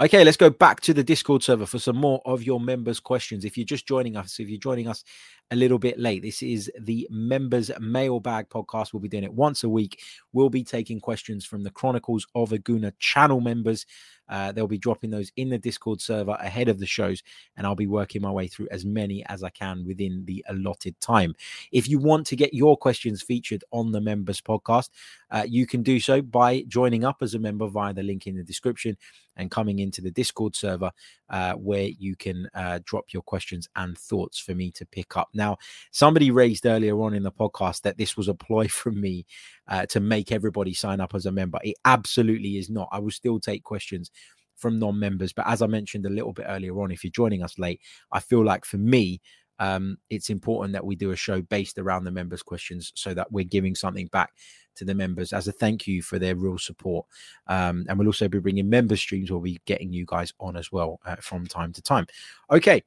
[0.00, 3.44] Okay, let's go back to the Discord server for some more of your members' questions.
[3.44, 5.02] If you're just joining us, if you're joining us
[5.50, 8.92] a little bit late, this is the members' mailbag podcast.
[8.92, 10.00] We'll be doing it once a week.
[10.32, 13.86] We'll be taking questions from the Chronicles of a Gooner channel members.
[14.28, 17.22] Uh, they'll be dropping those in the Discord server ahead of the shows,
[17.56, 21.00] and I'll be working my way through as many as I can within the allotted
[21.00, 21.34] time.
[21.72, 24.90] If you want to get your questions featured on the members podcast,
[25.30, 28.36] uh, you can do so by joining up as a member via the link in
[28.36, 28.96] the description
[29.38, 30.90] and coming into the Discord server
[31.30, 35.30] uh, where you can uh, drop your questions and thoughts for me to pick up.
[35.32, 35.56] Now,
[35.90, 39.24] somebody raised earlier on in the podcast that this was a ploy from me
[39.66, 41.58] uh, to make everybody sign up as a member.
[41.64, 42.88] It absolutely is not.
[42.92, 44.10] I will still take questions
[44.56, 47.58] from non-members, but as I mentioned a little bit earlier on, if you're joining us
[47.58, 47.80] late,
[48.12, 49.20] I feel like for me,
[49.60, 53.32] um, it's important that we do a show based around the members' questions so that
[53.32, 54.32] we're giving something back
[54.78, 57.06] to the members as a thank you for their real support.
[57.46, 59.30] Um, and we'll also be bringing member streams.
[59.30, 62.06] We'll be getting you guys on as well uh, from time to time.
[62.50, 62.82] Okay.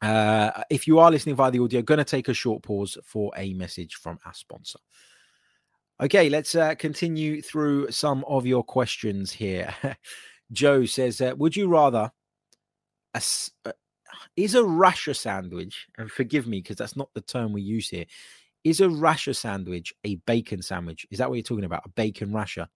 [0.00, 3.32] Uh, if you are listening via the audio, going to take a short pause for
[3.36, 4.80] a message from our sponsor.
[6.00, 9.72] Okay, let's uh, continue through some of your questions here.
[10.52, 12.10] Joe says, uh, "Would you rather
[13.14, 13.22] a,
[13.64, 13.72] uh,
[14.36, 15.86] is a rasher sandwich?
[15.98, 18.06] And forgive me because that's not the term we use here.
[18.64, 21.06] Is a rasher sandwich a bacon sandwich?
[21.10, 21.82] Is that what you're talking about?
[21.84, 22.68] A bacon rasher?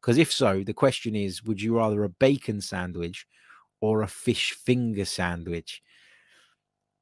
[0.00, 3.26] Because if so, the question is would you rather a bacon sandwich
[3.80, 5.82] or a fish finger sandwich?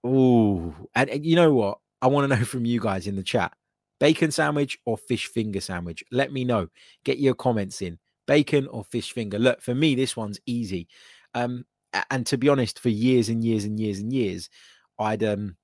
[0.04, 1.78] Oh, and, and you know what?
[2.00, 3.52] I want to know from you guys in the chat
[3.98, 6.04] bacon sandwich or fish finger sandwich?
[6.10, 6.68] Let me know.
[7.04, 7.98] Get your comments in.
[8.26, 9.38] Bacon or fish finger?
[9.38, 10.88] Look, for me, this one's easy.
[11.34, 11.64] Um,
[12.10, 14.50] and to be honest, for years and years and years and years,
[14.98, 15.56] I'd um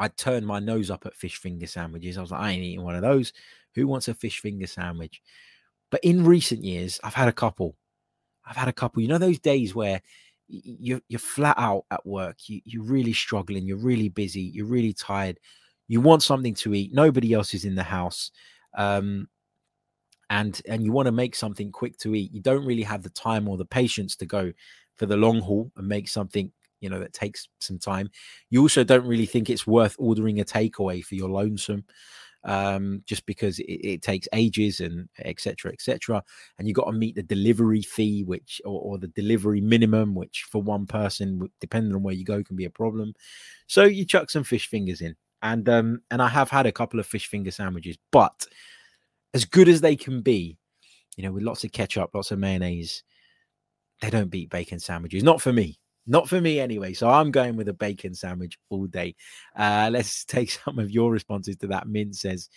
[0.00, 2.16] I'd turn my nose up at fish finger sandwiches.
[2.16, 3.32] I was like, I ain't eating one of those.
[3.74, 5.20] Who wants a fish finger sandwich?
[5.90, 7.76] But in recent years, I've had a couple.
[8.46, 9.02] I've had a couple.
[9.02, 10.00] You know those days where
[10.48, 12.48] you're you're flat out at work.
[12.48, 13.66] You you're really struggling.
[13.66, 14.42] You're really busy.
[14.42, 15.38] You're really tired.
[15.88, 16.92] You want something to eat.
[16.94, 18.30] Nobody else is in the house.
[18.76, 19.28] Um,
[20.30, 22.32] and and you want to make something quick to eat.
[22.32, 24.52] You don't really have the time or the patience to go
[24.96, 28.10] for the long haul and make something you know that takes some time.
[28.50, 31.84] You also don't really think it's worth ordering a takeaway for your lonesome
[32.44, 35.72] um, just because it, it, takes ages and etc.
[35.72, 36.22] etc.
[36.58, 40.46] And you got to meet the delivery fee, which or, or, the delivery minimum, which
[40.50, 43.12] for one person, depending on where you go, can be a problem.
[43.66, 47.00] So you chuck some fish fingers in, and um, and I have had a couple
[47.00, 48.46] of fish finger sandwiches, but
[49.34, 50.56] as good as they can be,
[51.16, 53.02] you know, with lots of ketchup, lots of mayonnaise,
[54.00, 55.22] they don't beat bacon sandwiches.
[55.22, 55.78] Not for me.
[56.08, 56.94] Not for me anyway.
[56.94, 59.14] So I'm going with a bacon sandwich all day.
[59.54, 61.86] Uh, let's take some of your responses to that.
[61.86, 62.48] Mint says,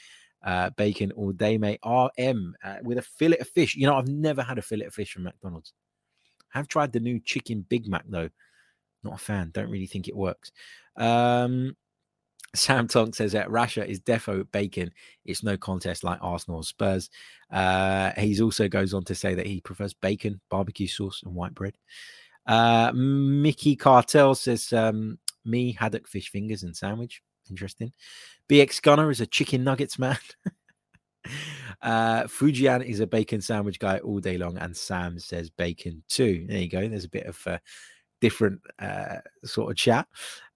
[0.43, 1.79] uh, bacon all day, mate.
[1.85, 3.75] RM uh, with a fillet of fish.
[3.75, 5.73] You know, I've never had a fillet of fish from McDonald's.
[6.55, 8.29] I have tried the new chicken Big Mac though.
[9.03, 9.51] Not a fan.
[9.53, 10.51] Don't really think it works.
[10.97, 11.75] Um,
[12.55, 14.91] Sam Tonk says that Rasha is defo bacon.
[15.23, 17.09] It's no contest like Arsenal or Spurs.
[17.49, 21.55] Uh, he's also goes on to say that he prefers bacon, barbecue sauce, and white
[21.55, 21.75] bread.
[22.45, 27.21] Uh, Mickey Cartel says, um, me, haddock, fish fingers, and sandwich.
[27.49, 27.91] Interesting.
[28.49, 30.17] BX Gunner is a chicken nuggets man.
[31.81, 34.57] uh, Fujian is a bacon sandwich guy all day long.
[34.57, 36.45] And Sam says bacon too.
[36.47, 36.87] There you go.
[36.87, 37.57] There's a bit of uh,
[38.21, 40.07] different uh, sort of chat.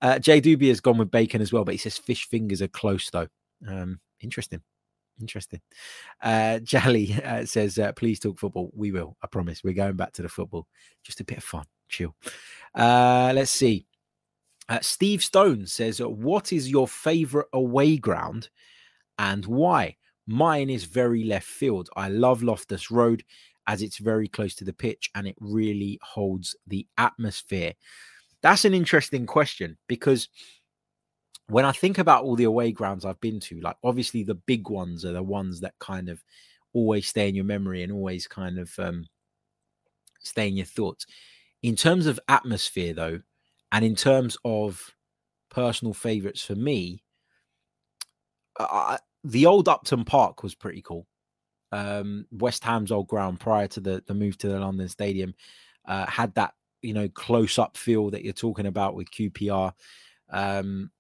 [0.02, 2.68] Uh, Jay Doobie has gone with bacon as well, but he says fish fingers are
[2.68, 3.28] close though.
[3.68, 4.62] Um, interesting.
[5.20, 5.62] Interesting.
[6.22, 8.72] Uh, Jally uh, says, uh, please talk football.
[8.76, 9.18] We will.
[9.22, 9.64] I promise.
[9.64, 10.68] We're going back to the football.
[11.04, 12.16] Just a bit of fun chill.
[12.74, 13.86] Uh, let's see.
[14.68, 18.50] Uh, Steve Stone says, What is your favorite away ground
[19.18, 19.98] and why?
[20.28, 21.90] Mine is very left field.
[21.96, 23.24] I love Loftus Road
[23.68, 27.74] as it's very close to the pitch and it really holds the atmosphere.
[28.42, 30.30] That's an interesting question because
[31.48, 34.70] when I think about all the away grounds I've been to, like obviously the big
[34.70, 36.24] ones are the ones that kind of
[36.74, 39.06] always stay in your memory and always kind of um,
[40.20, 41.06] stay in your thoughts.
[41.64, 43.22] In terms of atmosphere, though,
[43.72, 44.94] and in terms of
[45.50, 47.04] personal favorites for me,
[49.24, 51.08] the old Upton Park was pretty cool.
[51.72, 55.34] Um, West Ham's old ground prior to the, the move to the London Stadium
[55.86, 59.74] uh, had that you know close up feel that you're talking about with QPR.
[60.30, 60.92] Um,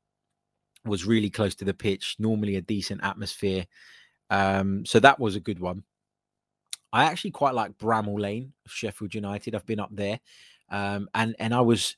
[0.85, 3.65] was really close to the pitch, normally a decent atmosphere.
[4.29, 5.83] Um, so that was a good one.
[6.93, 9.53] I actually quite like Bramall Lane of Sheffield United.
[9.53, 10.19] I've been up there
[10.69, 11.95] um, and and I was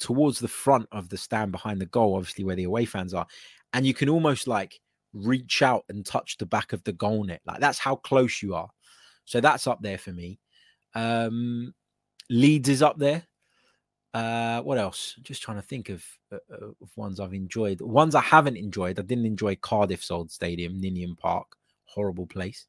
[0.00, 3.26] towards the front of the stand behind the goal, obviously where the away fans are,
[3.72, 4.80] and you can almost like
[5.12, 8.54] reach out and touch the back of the goal net, like that's how close you
[8.54, 8.70] are.
[9.24, 10.38] So that's up there for me.
[10.94, 11.74] Um,
[12.30, 13.26] Leeds is up there.
[14.14, 15.14] Uh, what else?
[15.22, 16.38] Just trying to think of, uh,
[16.80, 17.80] of ones I've enjoyed.
[17.80, 18.98] Ones I haven't enjoyed.
[18.98, 21.56] I didn't enjoy Cardiff's old stadium, Ninian Park.
[21.84, 22.66] Horrible place.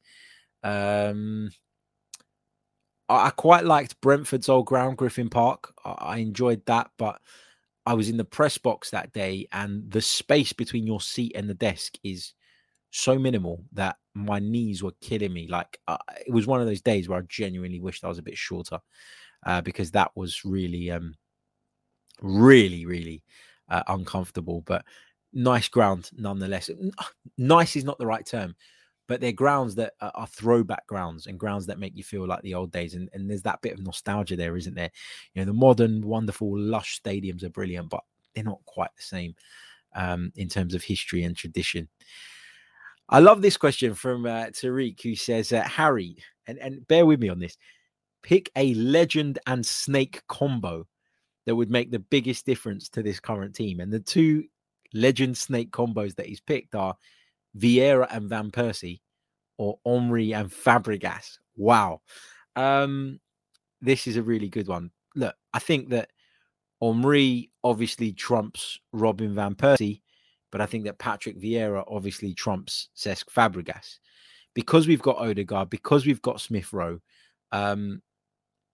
[0.63, 1.51] Um,
[3.07, 5.73] I quite liked Brentford's old ground, Griffin Park.
[5.83, 7.19] I enjoyed that, but
[7.85, 11.49] I was in the press box that day, and the space between your seat and
[11.49, 12.33] the desk is
[12.91, 15.47] so minimal that my knees were killing me.
[15.47, 18.23] Like uh, it was one of those days where I genuinely wished I was a
[18.23, 18.79] bit shorter,
[19.45, 21.15] uh, because that was really, um,
[22.21, 23.23] really, really
[23.69, 24.61] uh, uncomfortable.
[24.65, 24.85] But
[25.33, 26.69] nice ground nonetheless.
[27.37, 28.55] Nice is not the right term
[29.09, 32.53] but they're grounds that are, throwback grounds and grounds that make you feel like the
[32.53, 32.93] old days.
[32.93, 34.91] And, and there's that bit of nostalgia there, isn't there?
[35.33, 38.03] You know, the modern, wonderful, lush stadiums are brilliant, but
[38.33, 39.33] they're not quite the same
[39.95, 41.89] um, in terms of history and tradition.
[43.09, 47.19] I love this question from uh, Tariq, who says, uh, Harry, and, and bear with
[47.19, 47.57] me on this,
[48.21, 50.85] pick a legend and snake combo
[51.49, 53.79] that would make the biggest difference to this current team.
[53.79, 54.43] And the two
[54.93, 56.95] legend snake combos that he's picked are
[57.57, 58.99] Vieira and Van Persie,
[59.57, 61.39] or Henry and Fabregas.
[61.57, 62.01] Wow.
[62.55, 63.19] Um,
[63.81, 64.91] this is a really good one.
[65.15, 66.11] Look, I think that
[66.79, 70.01] Henry obviously trumps Robin Van Persie,
[70.51, 73.97] but I think that Patrick Vieira obviously trumps Cesc Fabregas.
[74.53, 76.99] Because we've got Odegaard, because we've got Smith Rowe,
[77.51, 78.03] um,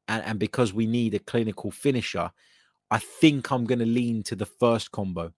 [0.10, 2.32] and, and because we need a clinical finisher,
[2.92, 5.32] I think I'm going to lean to the first combo.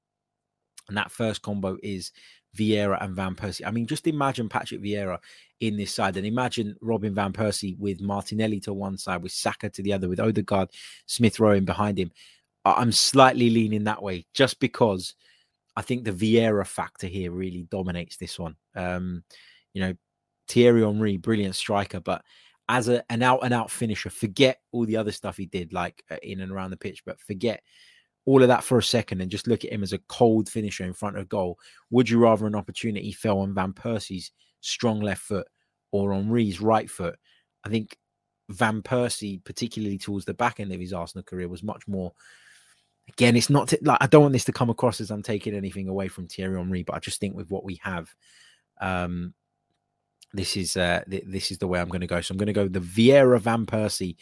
[0.87, 2.11] And that first combo is
[2.57, 3.65] Vieira and Van Persie.
[3.65, 5.19] I mean, just imagine Patrick Vieira
[5.59, 9.69] in this side and imagine Robin Van Persie with Martinelli to one side, with Saka
[9.69, 10.69] to the other, with Odegaard,
[11.05, 12.11] Smith Rowe behind him.
[12.65, 15.15] I'm slightly leaning that way just because
[15.75, 18.55] I think the Vieira factor here really dominates this one.
[18.75, 19.23] Um,
[19.73, 19.93] you know,
[20.47, 22.23] Thierry Henry, brilliant striker, but
[22.69, 26.03] as a, an out and out finisher, forget all the other stuff he did, like
[26.11, 27.63] uh, in and around the pitch, but forget
[28.25, 30.83] all of that for a second and just look at him as a cold finisher
[30.83, 31.57] in front of goal,
[31.91, 35.47] would you rather an opportunity fell on Van Persie's strong left foot
[35.91, 37.17] or on Rees' right foot?
[37.63, 37.97] I think
[38.49, 42.11] Van Persie, particularly towards the back end of his Arsenal career, was much more.
[43.07, 45.55] Again, it's not to, like I don't want this to come across as I'm taking
[45.55, 48.13] anything away from Thierry Henry, but I just think with what we have,
[48.81, 49.33] um,
[50.33, 52.21] this is uh, th- this is the way I'm going to go.
[52.21, 54.15] So I'm going to go the Vieira Van Persie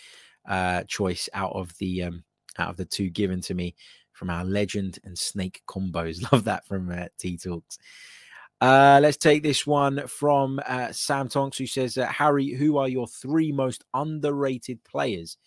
[0.48, 2.24] uh, choice out of the um,
[2.58, 3.76] out of the two given to me
[4.12, 6.22] from our legend and snake combos.
[6.32, 7.78] Love that from uh, T Talks.
[8.62, 12.88] Uh, let's take this one from uh, Sam Tonks, who says, uh, Harry, who are
[12.88, 15.38] your three most underrated players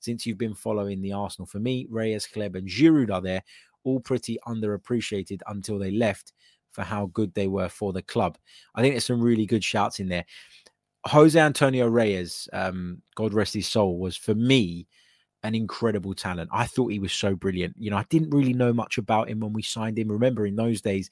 [0.00, 1.46] since you've been following the Arsenal?
[1.46, 3.42] For me, Reyes, Hleb, and Giroud are there,
[3.84, 6.32] all pretty underappreciated until they left
[6.74, 8.36] for how good they were for the club.
[8.74, 10.24] I think there's some really good shouts in there.
[11.06, 14.86] Jose Antonio Reyes, um, God rest his soul, was for me
[15.42, 16.50] an incredible talent.
[16.52, 17.76] I thought he was so brilliant.
[17.78, 20.10] You know, I didn't really know much about him when we signed him.
[20.10, 21.10] Remember, in those days,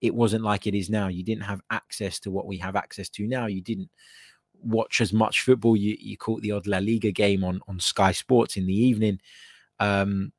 [0.00, 1.08] it wasn't like it is now.
[1.08, 3.46] You didn't have access to what we have access to now.
[3.46, 3.90] You didn't
[4.62, 5.76] watch as much football.
[5.76, 9.20] You you caught the odd La Liga game on on Sky Sports in the evening,
[9.80, 10.32] um,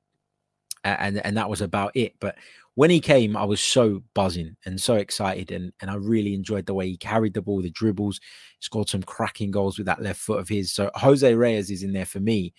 [0.84, 2.16] and and that was about it.
[2.20, 2.38] But
[2.76, 6.66] when he came, I was so buzzing and so excited, and and I really enjoyed
[6.66, 8.20] the way he carried the ball, the dribbles,
[8.60, 10.72] scored some cracking goals with that left foot of his.
[10.72, 12.54] So Jose Reyes is in there for me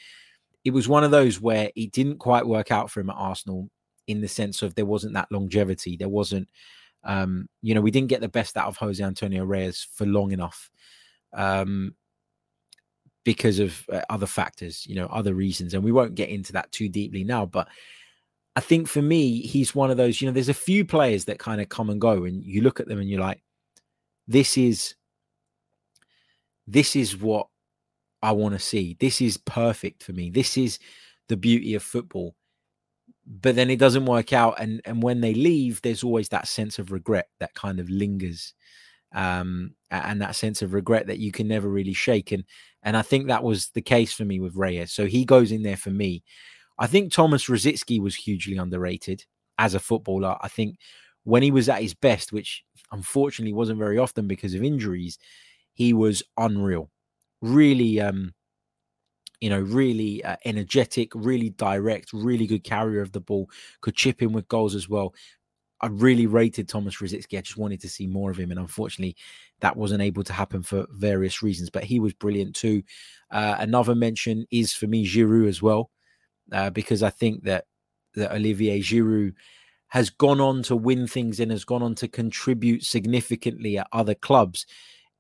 [0.67, 3.71] it was one of those where it didn't quite work out for him at Arsenal
[4.09, 5.97] in the sense of there wasn't that longevity.
[5.97, 6.49] There wasn't,
[7.05, 10.33] um, you know, we didn't get the best out of Jose Antonio Reyes for long
[10.33, 10.69] enough
[11.33, 11.95] um,
[13.25, 15.73] because of uh, other factors, you know, other reasons.
[15.73, 17.47] And we won't get into that too deeply now.
[17.47, 17.69] But
[18.57, 21.39] I think for me, he's one of those, you know, there's a few players that
[21.39, 23.43] kind of come and go, and you look at them and you're like,
[24.27, 24.95] this is.
[26.67, 27.47] This is what
[28.23, 28.97] I want to see.
[28.99, 30.31] This is perfect for me.
[30.31, 30.81] This is
[31.29, 32.35] the beauty of football.
[33.25, 36.79] But then it doesn't work out, and and when they leave, there's always that sense
[36.79, 38.55] of regret that kind of lingers,
[39.13, 42.33] um, and that sense of regret that you can never really shake.
[42.33, 42.45] And
[42.83, 44.93] and I think that was the case for me with Reyes.
[44.93, 46.23] So he goes in there for me.
[46.79, 49.25] I think Thomas Rosicky was hugely underrated
[49.59, 50.37] as a footballer.
[50.41, 50.79] I think
[51.25, 55.19] when he was at his best, which unfortunately wasn't very often because of injuries,
[55.75, 56.91] he was unreal
[57.43, 58.33] really um
[59.41, 63.51] you know, really uh, energetic, really direct, really good carrier of the ball,
[63.83, 65.15] could chip in with goals as well.
[65.83, 67.39] I really rated Thomas Rosicky.
[67.39, 69.17] I just wanted to see more of him, and unfortunately,
[69.61, 71.71] that wasn't able to happen for various reasons.
[71.71, 72.83] But he was brilliant too.
[73.31, 75.91] Uh, another mention is for me Giroud as well,
[76.53, 77.65] uh, because I think that
[78.15, 79.35] that Olivier Giroud
[79.89, 84.15] has gone on to win things and has gone on to contribute significantly at other
[84.15, 84.67] clubs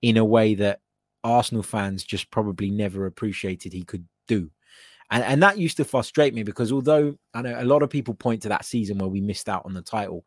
[0.03, 0.81] in a way that
[1.23, 4.51] Arsenal fans just probably never appreciated he could do.
[5.11, 8.15] And, and that used to frustrate me because although I know a lot of people
[8.15, 10.25] point to that season where we missed out on the title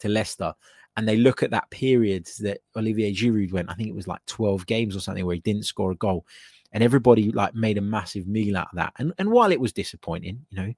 [0.00, 0.54] to Leicester,
[0.96, 4.24] and they look at that period that Olivier Giroud went, I think it was like
[4.26, 6.26] 12 games or something where he didn't score a goal.
[6.72, 8.94] And everybody like made a massive meal out of that.
[8.98, 10.72] And and while it was disappointing, you know,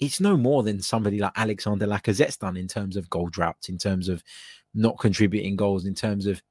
[0.00, 3.78] it's no more than somebody like Alexander Lacazette's done in terms of goal droughts, in
[3.78, 4.22] terms of
[4.74, 6.42] not contributing goals, in terms of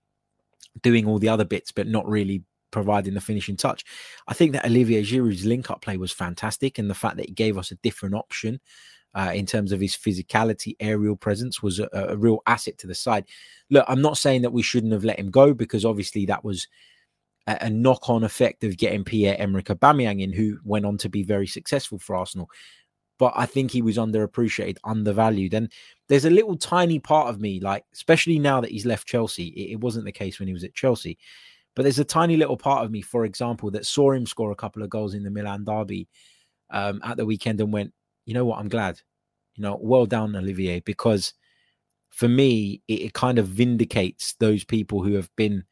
[0.82, 3.84] doing all the other bits, but not really providing the finishing touch.
[4.28, 7.34] I think that Olivier Giroud's link up play was fantastic, and the fact that he
[7.34, 8.60] gave us a different option
[9.16, 12.94] uh, in terms of his physicality, aerial presence was a, a, real asset to the
[12.94, 13.26] side.
[13.70, 16.68] Look, I'm not saying that we shouldn't have let him go because obviously that was
[17.48, 21.24] a, knock on effect of getting Pierre Emerick Aubameyang in, who went on to be
[21.24, 22.50] very successful for Arsenal.
[23.18, 25.54] But I think he was underappreciated, undervalued.
[25.54, 25.72] And
[26.08, 29.72] there's a little tiny part of me, like, especially now that he's left Chelsea, it,
[29.74, 31.18] it wasn't the case when he was at Chelsea
[31.78, 34.56] but there's a tiny little part of me, for example, that saw him score a
[34.56, 36.08] couple of goals in the Milan derby
[36.72, 37.94] um, at the weekend and went,
[38.26, 39.00] you know what, I'm glad.
[39.54, 41.36] You know, well done, Olivier, because
[42.10, 45.66] for me, it, it kind of vindicates those people who have been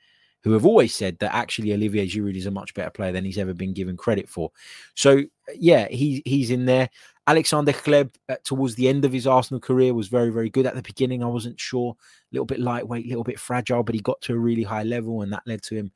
[0.46, 3.40] who have always said that actually Olivier Giroud is a much better player than he's
[3.40, 4.52] ever been given credit for.
[4.94, 5.24] So
[5.56, 6.88] yeah, he he's in there.
[7.26, 10.68] Alexander Hleb uh, towards the end of his Arsenal career was very, very good.
[10.68, 13.96] At the beginning, I wasn't sure, a little bit lightweight, a little bit fragile, but
[13.96, 15.92] he got to a really high level, and that led to him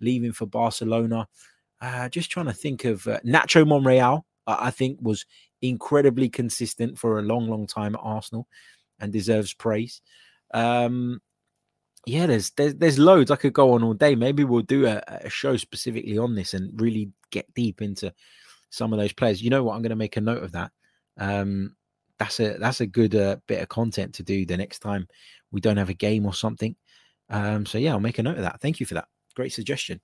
[0.00, 1.28] leaving for Barcelona.
[1.80, 4.26] Uh, just trying to think of uh, Nacho Monreal.
[4.48, 5.26] I think was
[5.62, 8.48] incredibly consistent for a long, long time at Arsenal,
[8.98, 10.02] and deserves praise.
[10.52, 11.20] Um,
[12.06, 14.14] yeah, there's, there's there's loads I could go on all day.
[14.14, 18.14] Maybe we'll do a, a show specifically on this and really get deep into
[18.70, 19.42] some of those players.
[19.42, 19.74] You know what?
[19.74, 20.70] I'm going to make a note of that.
[21.18, 21.74] Um,
[22.18, 25.08] that's a that's a good uh, bit of content to do the next time
[25.50, 26.76] we don't have a game or something.
[27.28, 28.60] Um, so yeah, I'll make a note of that.
[28.60, 29.08] Thank you for that.
[29.34, 30.00] Great suggestion.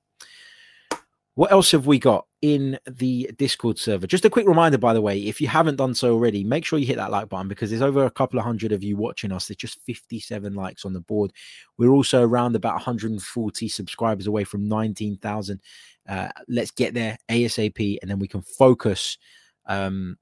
[1.35, 2.27] What else have we got?
[2.43, 4.07] In the Discord server.
[4.07, 6.79] Just a quick reminder, by the way, if you haven't done so already, make sure
[6.79, 9.31] you hit that like button because there's over a couple of hundred of you watching
[9.31, 9.47] us.
[9.47, 11.33] There's just 57 likes on the board.
[11.79, 15.61] We're also around about 140 subscribers away from 19,000.
[16.09, 19.19] Uh, let's get there ASAP and then we can focus
[19.67, 20.19] um,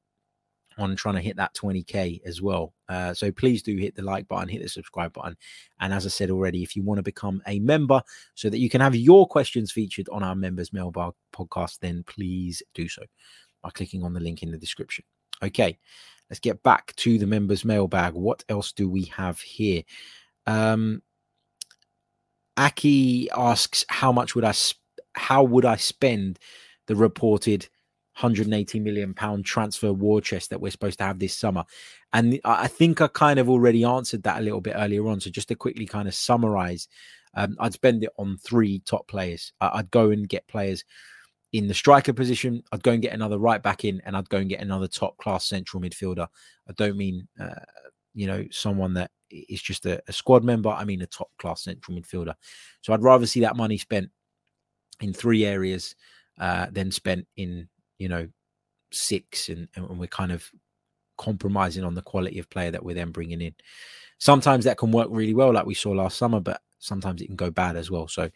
[0.81, 2.75] on trying to hit that 20k as well.
[2.89, 5.37] Uh, so please do hit the like button, hit the subscribe button,
[5.81, 8.03] and as I said already, if you want to become a member
[8.35, 12.63] so that you can have your questions featured on our members mailbag podcast, then please
[12.75, 13.03] do so
[13.63, 15.05] by clicking on the link in the description.
[15.43, 15.79] Okay,
[16.29, 18.15] let's get back to the members mailbag.
[18.15, 19.83] What else do we have here?
[20.47, 21.03] Um,
[22.57, 24.53] Aki asks, "How much would I?
[24.53, 24.81] Sp-
[25.15, 26.39] how would I spend
[26.87, 27.69] the reported?"
[28.15, 31.65] 180 million pound transfer war chest that we're supposed to have this summer.
[32.13, 35.21] And I think I kind of already answered that a little bit earlier on.
[35.21, 36.89] So just to quickly kind of summarize,
[37.35, 39.53] um, I'd spend it on three top players.
[39.61, 40.85] I'd go and get players
[41.53, 42.63] in the striker position.
[42.73, 45.17] I'd go and get another right back in, and I'd go and get another top
[45.19, 46.27] class central midfielder.
[46.69, 47.55] I don't mean, uh,
[48.15, 50.71] you know, someone that is just a, a squad member.
[50.71, 52.35] I mean a top class central midfielder.
[52.83, 54.11] So I'd rather see that money spent
[55.01, 55.95] in three areas
[56.39, 57.69] uh, than spent in
[58.01, 58.27] you know,
[58.91, 60.51] six, and, and we're kind of
[61.19, 63.55] compromising on the quality of player that we're then bringing in.
[64.19, 67.37] Sometimes that can work really well, like we saw last summer, but sometimes it can
[67.37, 68.09] go bad as well.
[68.09, 68.31] So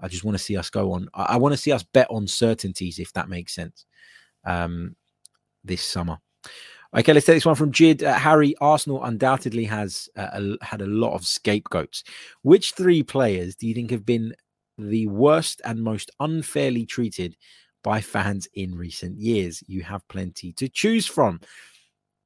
[0.00, 1.08] I just want to see us go on.
[1.12, 3.84] I, I want to see us bet on certainties, if that makes sense,
[4.44, 4.94] um,
[5.64, 6.18] this summer.
[6.96, 8.02] Okay, let's take this one from Jid.
[8.02, 12.04] Uh, Harry, Arsenal undoubtedly has uh, a, had a lot of scapegoats.
[12.42, 14.34] Which three players do you think have been
[14.78, 17.36] the worst and most unfairly treated
[17.82, 19.62] by fans in recent years.
[19.66, 21.40] You have plenty to choose from.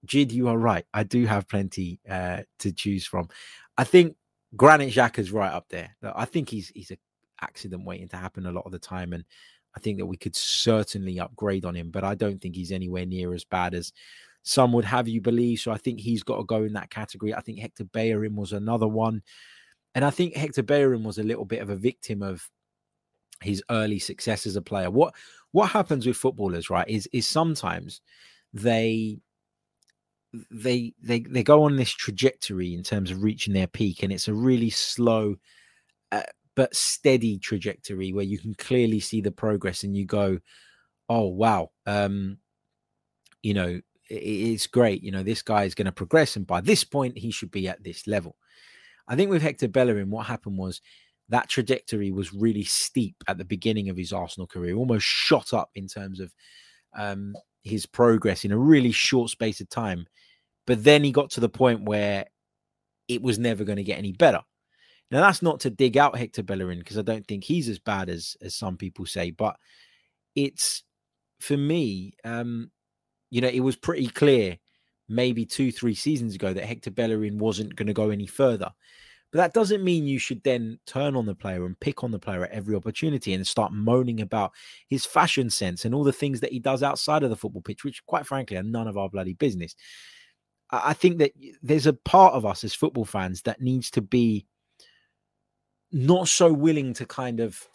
[0.07, 0.85] Jid, you are right.
[0.93, 3.29] I do have plenty uh, to choose from.
[3.79, 4.17] I think
[4.57, 5.97] Granit is right up there.
[6.03, 6.99] I think he's he's an
[7.41, 9.25] accident waiting to happen a lot of the time, and
[9.77, 11.91] I think that we could certainly upgrade on him.
[11.91, 13.93] But I don't think he's anywhere near as bad as
[14.43, 15.61] some would have you believe.
[15.61, 17.33] So I think he's got to go in that category.
[17.33, 19.23] I think Hector Bellerin was another one,
[19.95, 22.49] and I think Hector Bellerin was a little bit of a victim of
[23.41, 24.91] his early success as a player.
[24.91, 25.15] What
[25.53, 28.01] what happens with footballers, right, is is sometimes
[28.53, 29.21] they
[30.51, 34.29] they they they go on this trajectory in terms of reaching their peak, and it's
[34.29, 35.37] a really slow
[36.11, 36.23] uh,
[36.55, 40.39] but steady trajectory where you can clearly see the progress, and you go,
[41.09, 42.39] "Oh wow, um,
[43.43, 45.03] you know, it, it's great.
[45.03, 47.69] You know, this guy is going to progress, and by this point, he should be
[47.69, 48.37] at this level."
[49.09, 50.81] I think with Hector Bellerin, what happened was
[51.33, 55.71] that trajectory was really steep at the beginning of his Arsenal career, almost shot up
[55.75, 56.33] in terms of
[56.95, 60.07] um, his progress in a really short space of time.
[60.67, 62.27] But then he got to the point where
[63.09, 64.41] it was never going to get any better.
[65.11, 68.11] Now that's not to dig out Hector Bellerin because I don't think he's as bad
[68.11, 69.57] as as some people say, but
[70.35, 70.83] it's
[71.41, 72.71] for me, um,
[73.31, 74.59] you know, it was pretty clear
[75.09, 78.71] maybe two, three seasons ago that Hector Bellerin wasn't going to go any further.
[79.33, 82.19] But that doesn't mean you should then turn on the player and pick on the
[82.19, 84.53] player at every opportunity and start moaning about
[84.89, 87.83] his fashion sense and all the things that he does outside of the football pitch,
[87.83, 89.75] which, quite frankly, are none of our bloody business.
[90.71, 94.47] I think that there's a part of us as football fans that needs to be
[95.93, 97.67] not so willing to kind of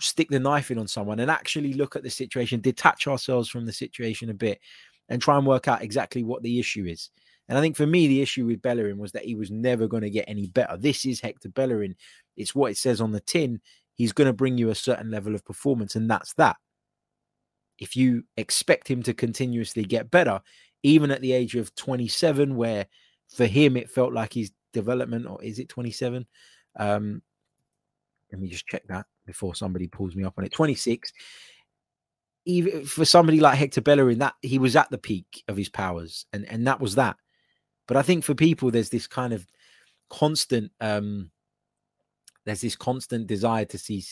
[0.00, 3.66] stick the knife in on someone and actually look at the situation, detach ourselves from
[3.66, 4.60] the situation a bit,
[5.08, 7.10] and try and work out exactly what the issue is.
[7.50, 10.04] And I think for me, the issue with Bellerin was that he was never going
[10.04, 10.76] to get any better.
[10.76, 11.96] This is Hector Bellerin.
[12.36, 13.60] It's what it says on the tin.
[13.94, 16.56] He's going to bring you a certain level of performance, and that's that.
[17.76, 20.40] If you expect him to continuously get better,
[20.84, 22.86] even at the age of 27, where
[23.28, 26.26] for him it felt like his development, or is it 27?
[26.78, 27.20] Um,
[28.30, 30.52] let me just check that before somebody pulls me up on it.
[30.52, 31.12] 26.
[32.44, 36.26] Even for somebody like Hector Bellerin, that he was at the peak of his powers,
[36.32, 37.16] and and that was that.
[37.90, 39.44] But I think for people, there's this kind of
[40.10, 41.32] constant, um,
[42.44, 44.04] there's this constant desire to see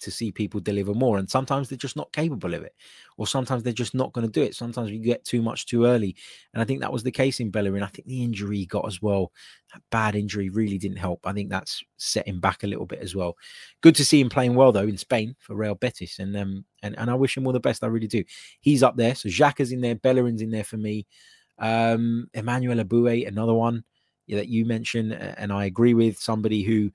[0.00, 2.74] to see people deliver more, and sometimes they're just not capable of it,
[3.18, 4.54] or sometimes they're just not going to do it.
[4.54, 6.16] Sometimes we get too much too early,
[6.54, 7.82] and I think that was the case in Bellerin.
[7.82, 9.32] I think the injury he got as well,
[9.74, 11.20] that bad injury really didn't help.
[11.26, 13.36] I think that's set him back a little bit as well.
[13.82, 16.98] Good to see him playing well though in Spain for Real Betis, and um and
[16.98, 17.84] and I wish him all the best.
[17.84, 18.24] I really do.
[18.60, 21.06] He's up there, so Xhaka's in there, Bellerin's in there for me.
[21.58, 23.84] Um, Emmanuel Eboué, another one
[24.28, 26.90] that you mentioned, and I agree with somebody who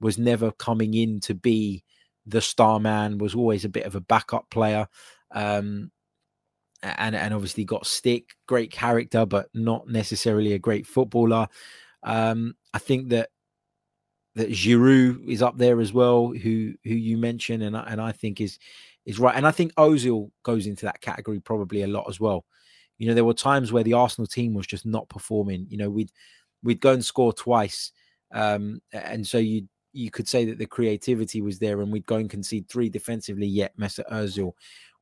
[0.00, 1.82] was never coming in to be
[2.26, 4.86] the star man, was always a bit of a backup player.
[5.32, 5.90] Um,
[6.82, 11.48] and and obviously got stick, great character, but not necessarily a great footballer.
[12.02, 13.30] Um, I think that
[14.34, 18.40] that Giroud is up there as well, who who you mentioned, and and I think
[18.40, 18.58] is
[19.04, 19.34] is right.
[19.34, 22.44] And I think Ozil goes into that category probably a lot as well.
[22.98, 25.66] You know, there were times where the Arsenal team was just not performing.
[25.68, 26.12] You know, we'd
[26.62, 27.92] we'd go and score twice,
[28.32, 32.16] um, and so you you could say that the creativity was there, and we'd go
[32.16, 33.46] and concede three defensively.
[33.46, 34.52] Yet Mesut Ozil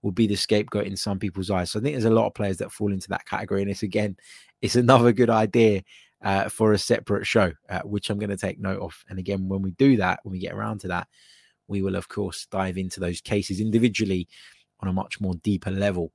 [0.03, 1.71] would be the scapegoat in some people's eyes.
[1.71, 3.83] So I think there's a lot of players that fall into that category, and it's
[3.83, 4.17] again,
[4.63, 5.83] it's another good idea
[6.23, 9.05] uh, for a separate show, uh, which I'm going to take note of.
[9.09, 11.07] And again, when we do that, when we get around to that,
[11.69, 14.29] we will of course dive into those cases individually
[14.81, 16.13] on a much more deeper level.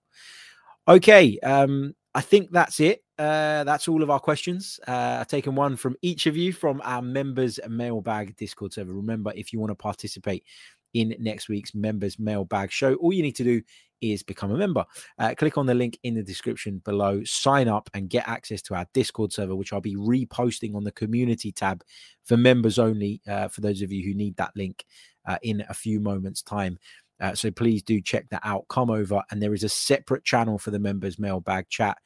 [0.90, 3.04] Okay, um, I think that's it.
[3.20, 4.80] Uh, that's all of our questions.
[4.88, 8.94] Uh, I've taken one from each of you from our members mailbag Discord server.
[8.94, 10.44] Remember, if you want to participate
[10.96, 13.62] in next week's members mailbag show, all you need to do
[14.02, 14.84] is become a member.
[15.20, 18.74] Uh, click on the link in the description below, sign up, and get access to
[18.74, 21.84] our Discord server, which I'll be reposting on the community tab
[22.26, 23.22] for members only.
[23.28, 24.86] Uh, for those of you who need that link
[25.28, 26.80] uh, in a few moments' time.
[27.20, 28.66] Uh, so please do check that out.
[28.70, 31.98] Come over, and there is a separate channel for the members mailbag chat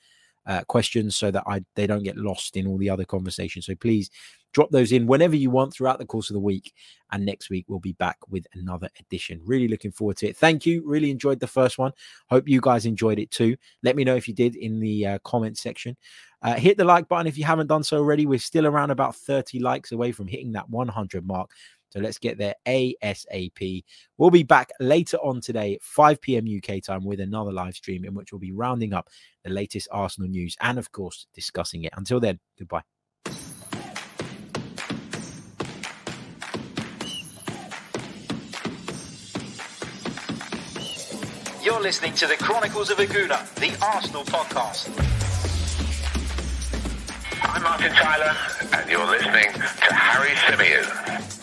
[0.46, 3.66] uh, questions so that I they don't get lost in all the other conversations.
[3.66, 4.10] So please
[4.54, 6.74] drop those in whenever you want throughout the course of the week.
[7.12, 9.42] And next week we'll be back with another edition.
[9.44, 10.38] Really looking forward to it.
[10.38, 10.84] Thank you.
[10.86, 11.92] Really enjoyed the first one.
[12.30, 13.56] Hope you guys enjoyed it too.
[13.82, 15.98] Let me know if you did in the uh, comment section.
[16.42, 18.26] Uh, hit the like button if you haven't done so already.
[18.26, 21.50] We're still around about 30 likes away from hitting that 100 mark.
[21.94, 23.84] So let's get there ASAP.
[24.18, 26.48] We'll be back later on today, 5 p.m.
[26.48, 29.10] UK time, with another live stream in which we'll be rounding up
[29.44, 31.94] the latest Arsenal news and, of course, discussing it.
[31.96, 32.82] Until then, goodbye.
[41.62, 44.90] You're listening to the Chronicles of a Gooner, the Arsenal podcast.
[47.44, 48.36] I'm Martin Tyler,
[48.74, 51.43] and you're listening to Harry Symeou.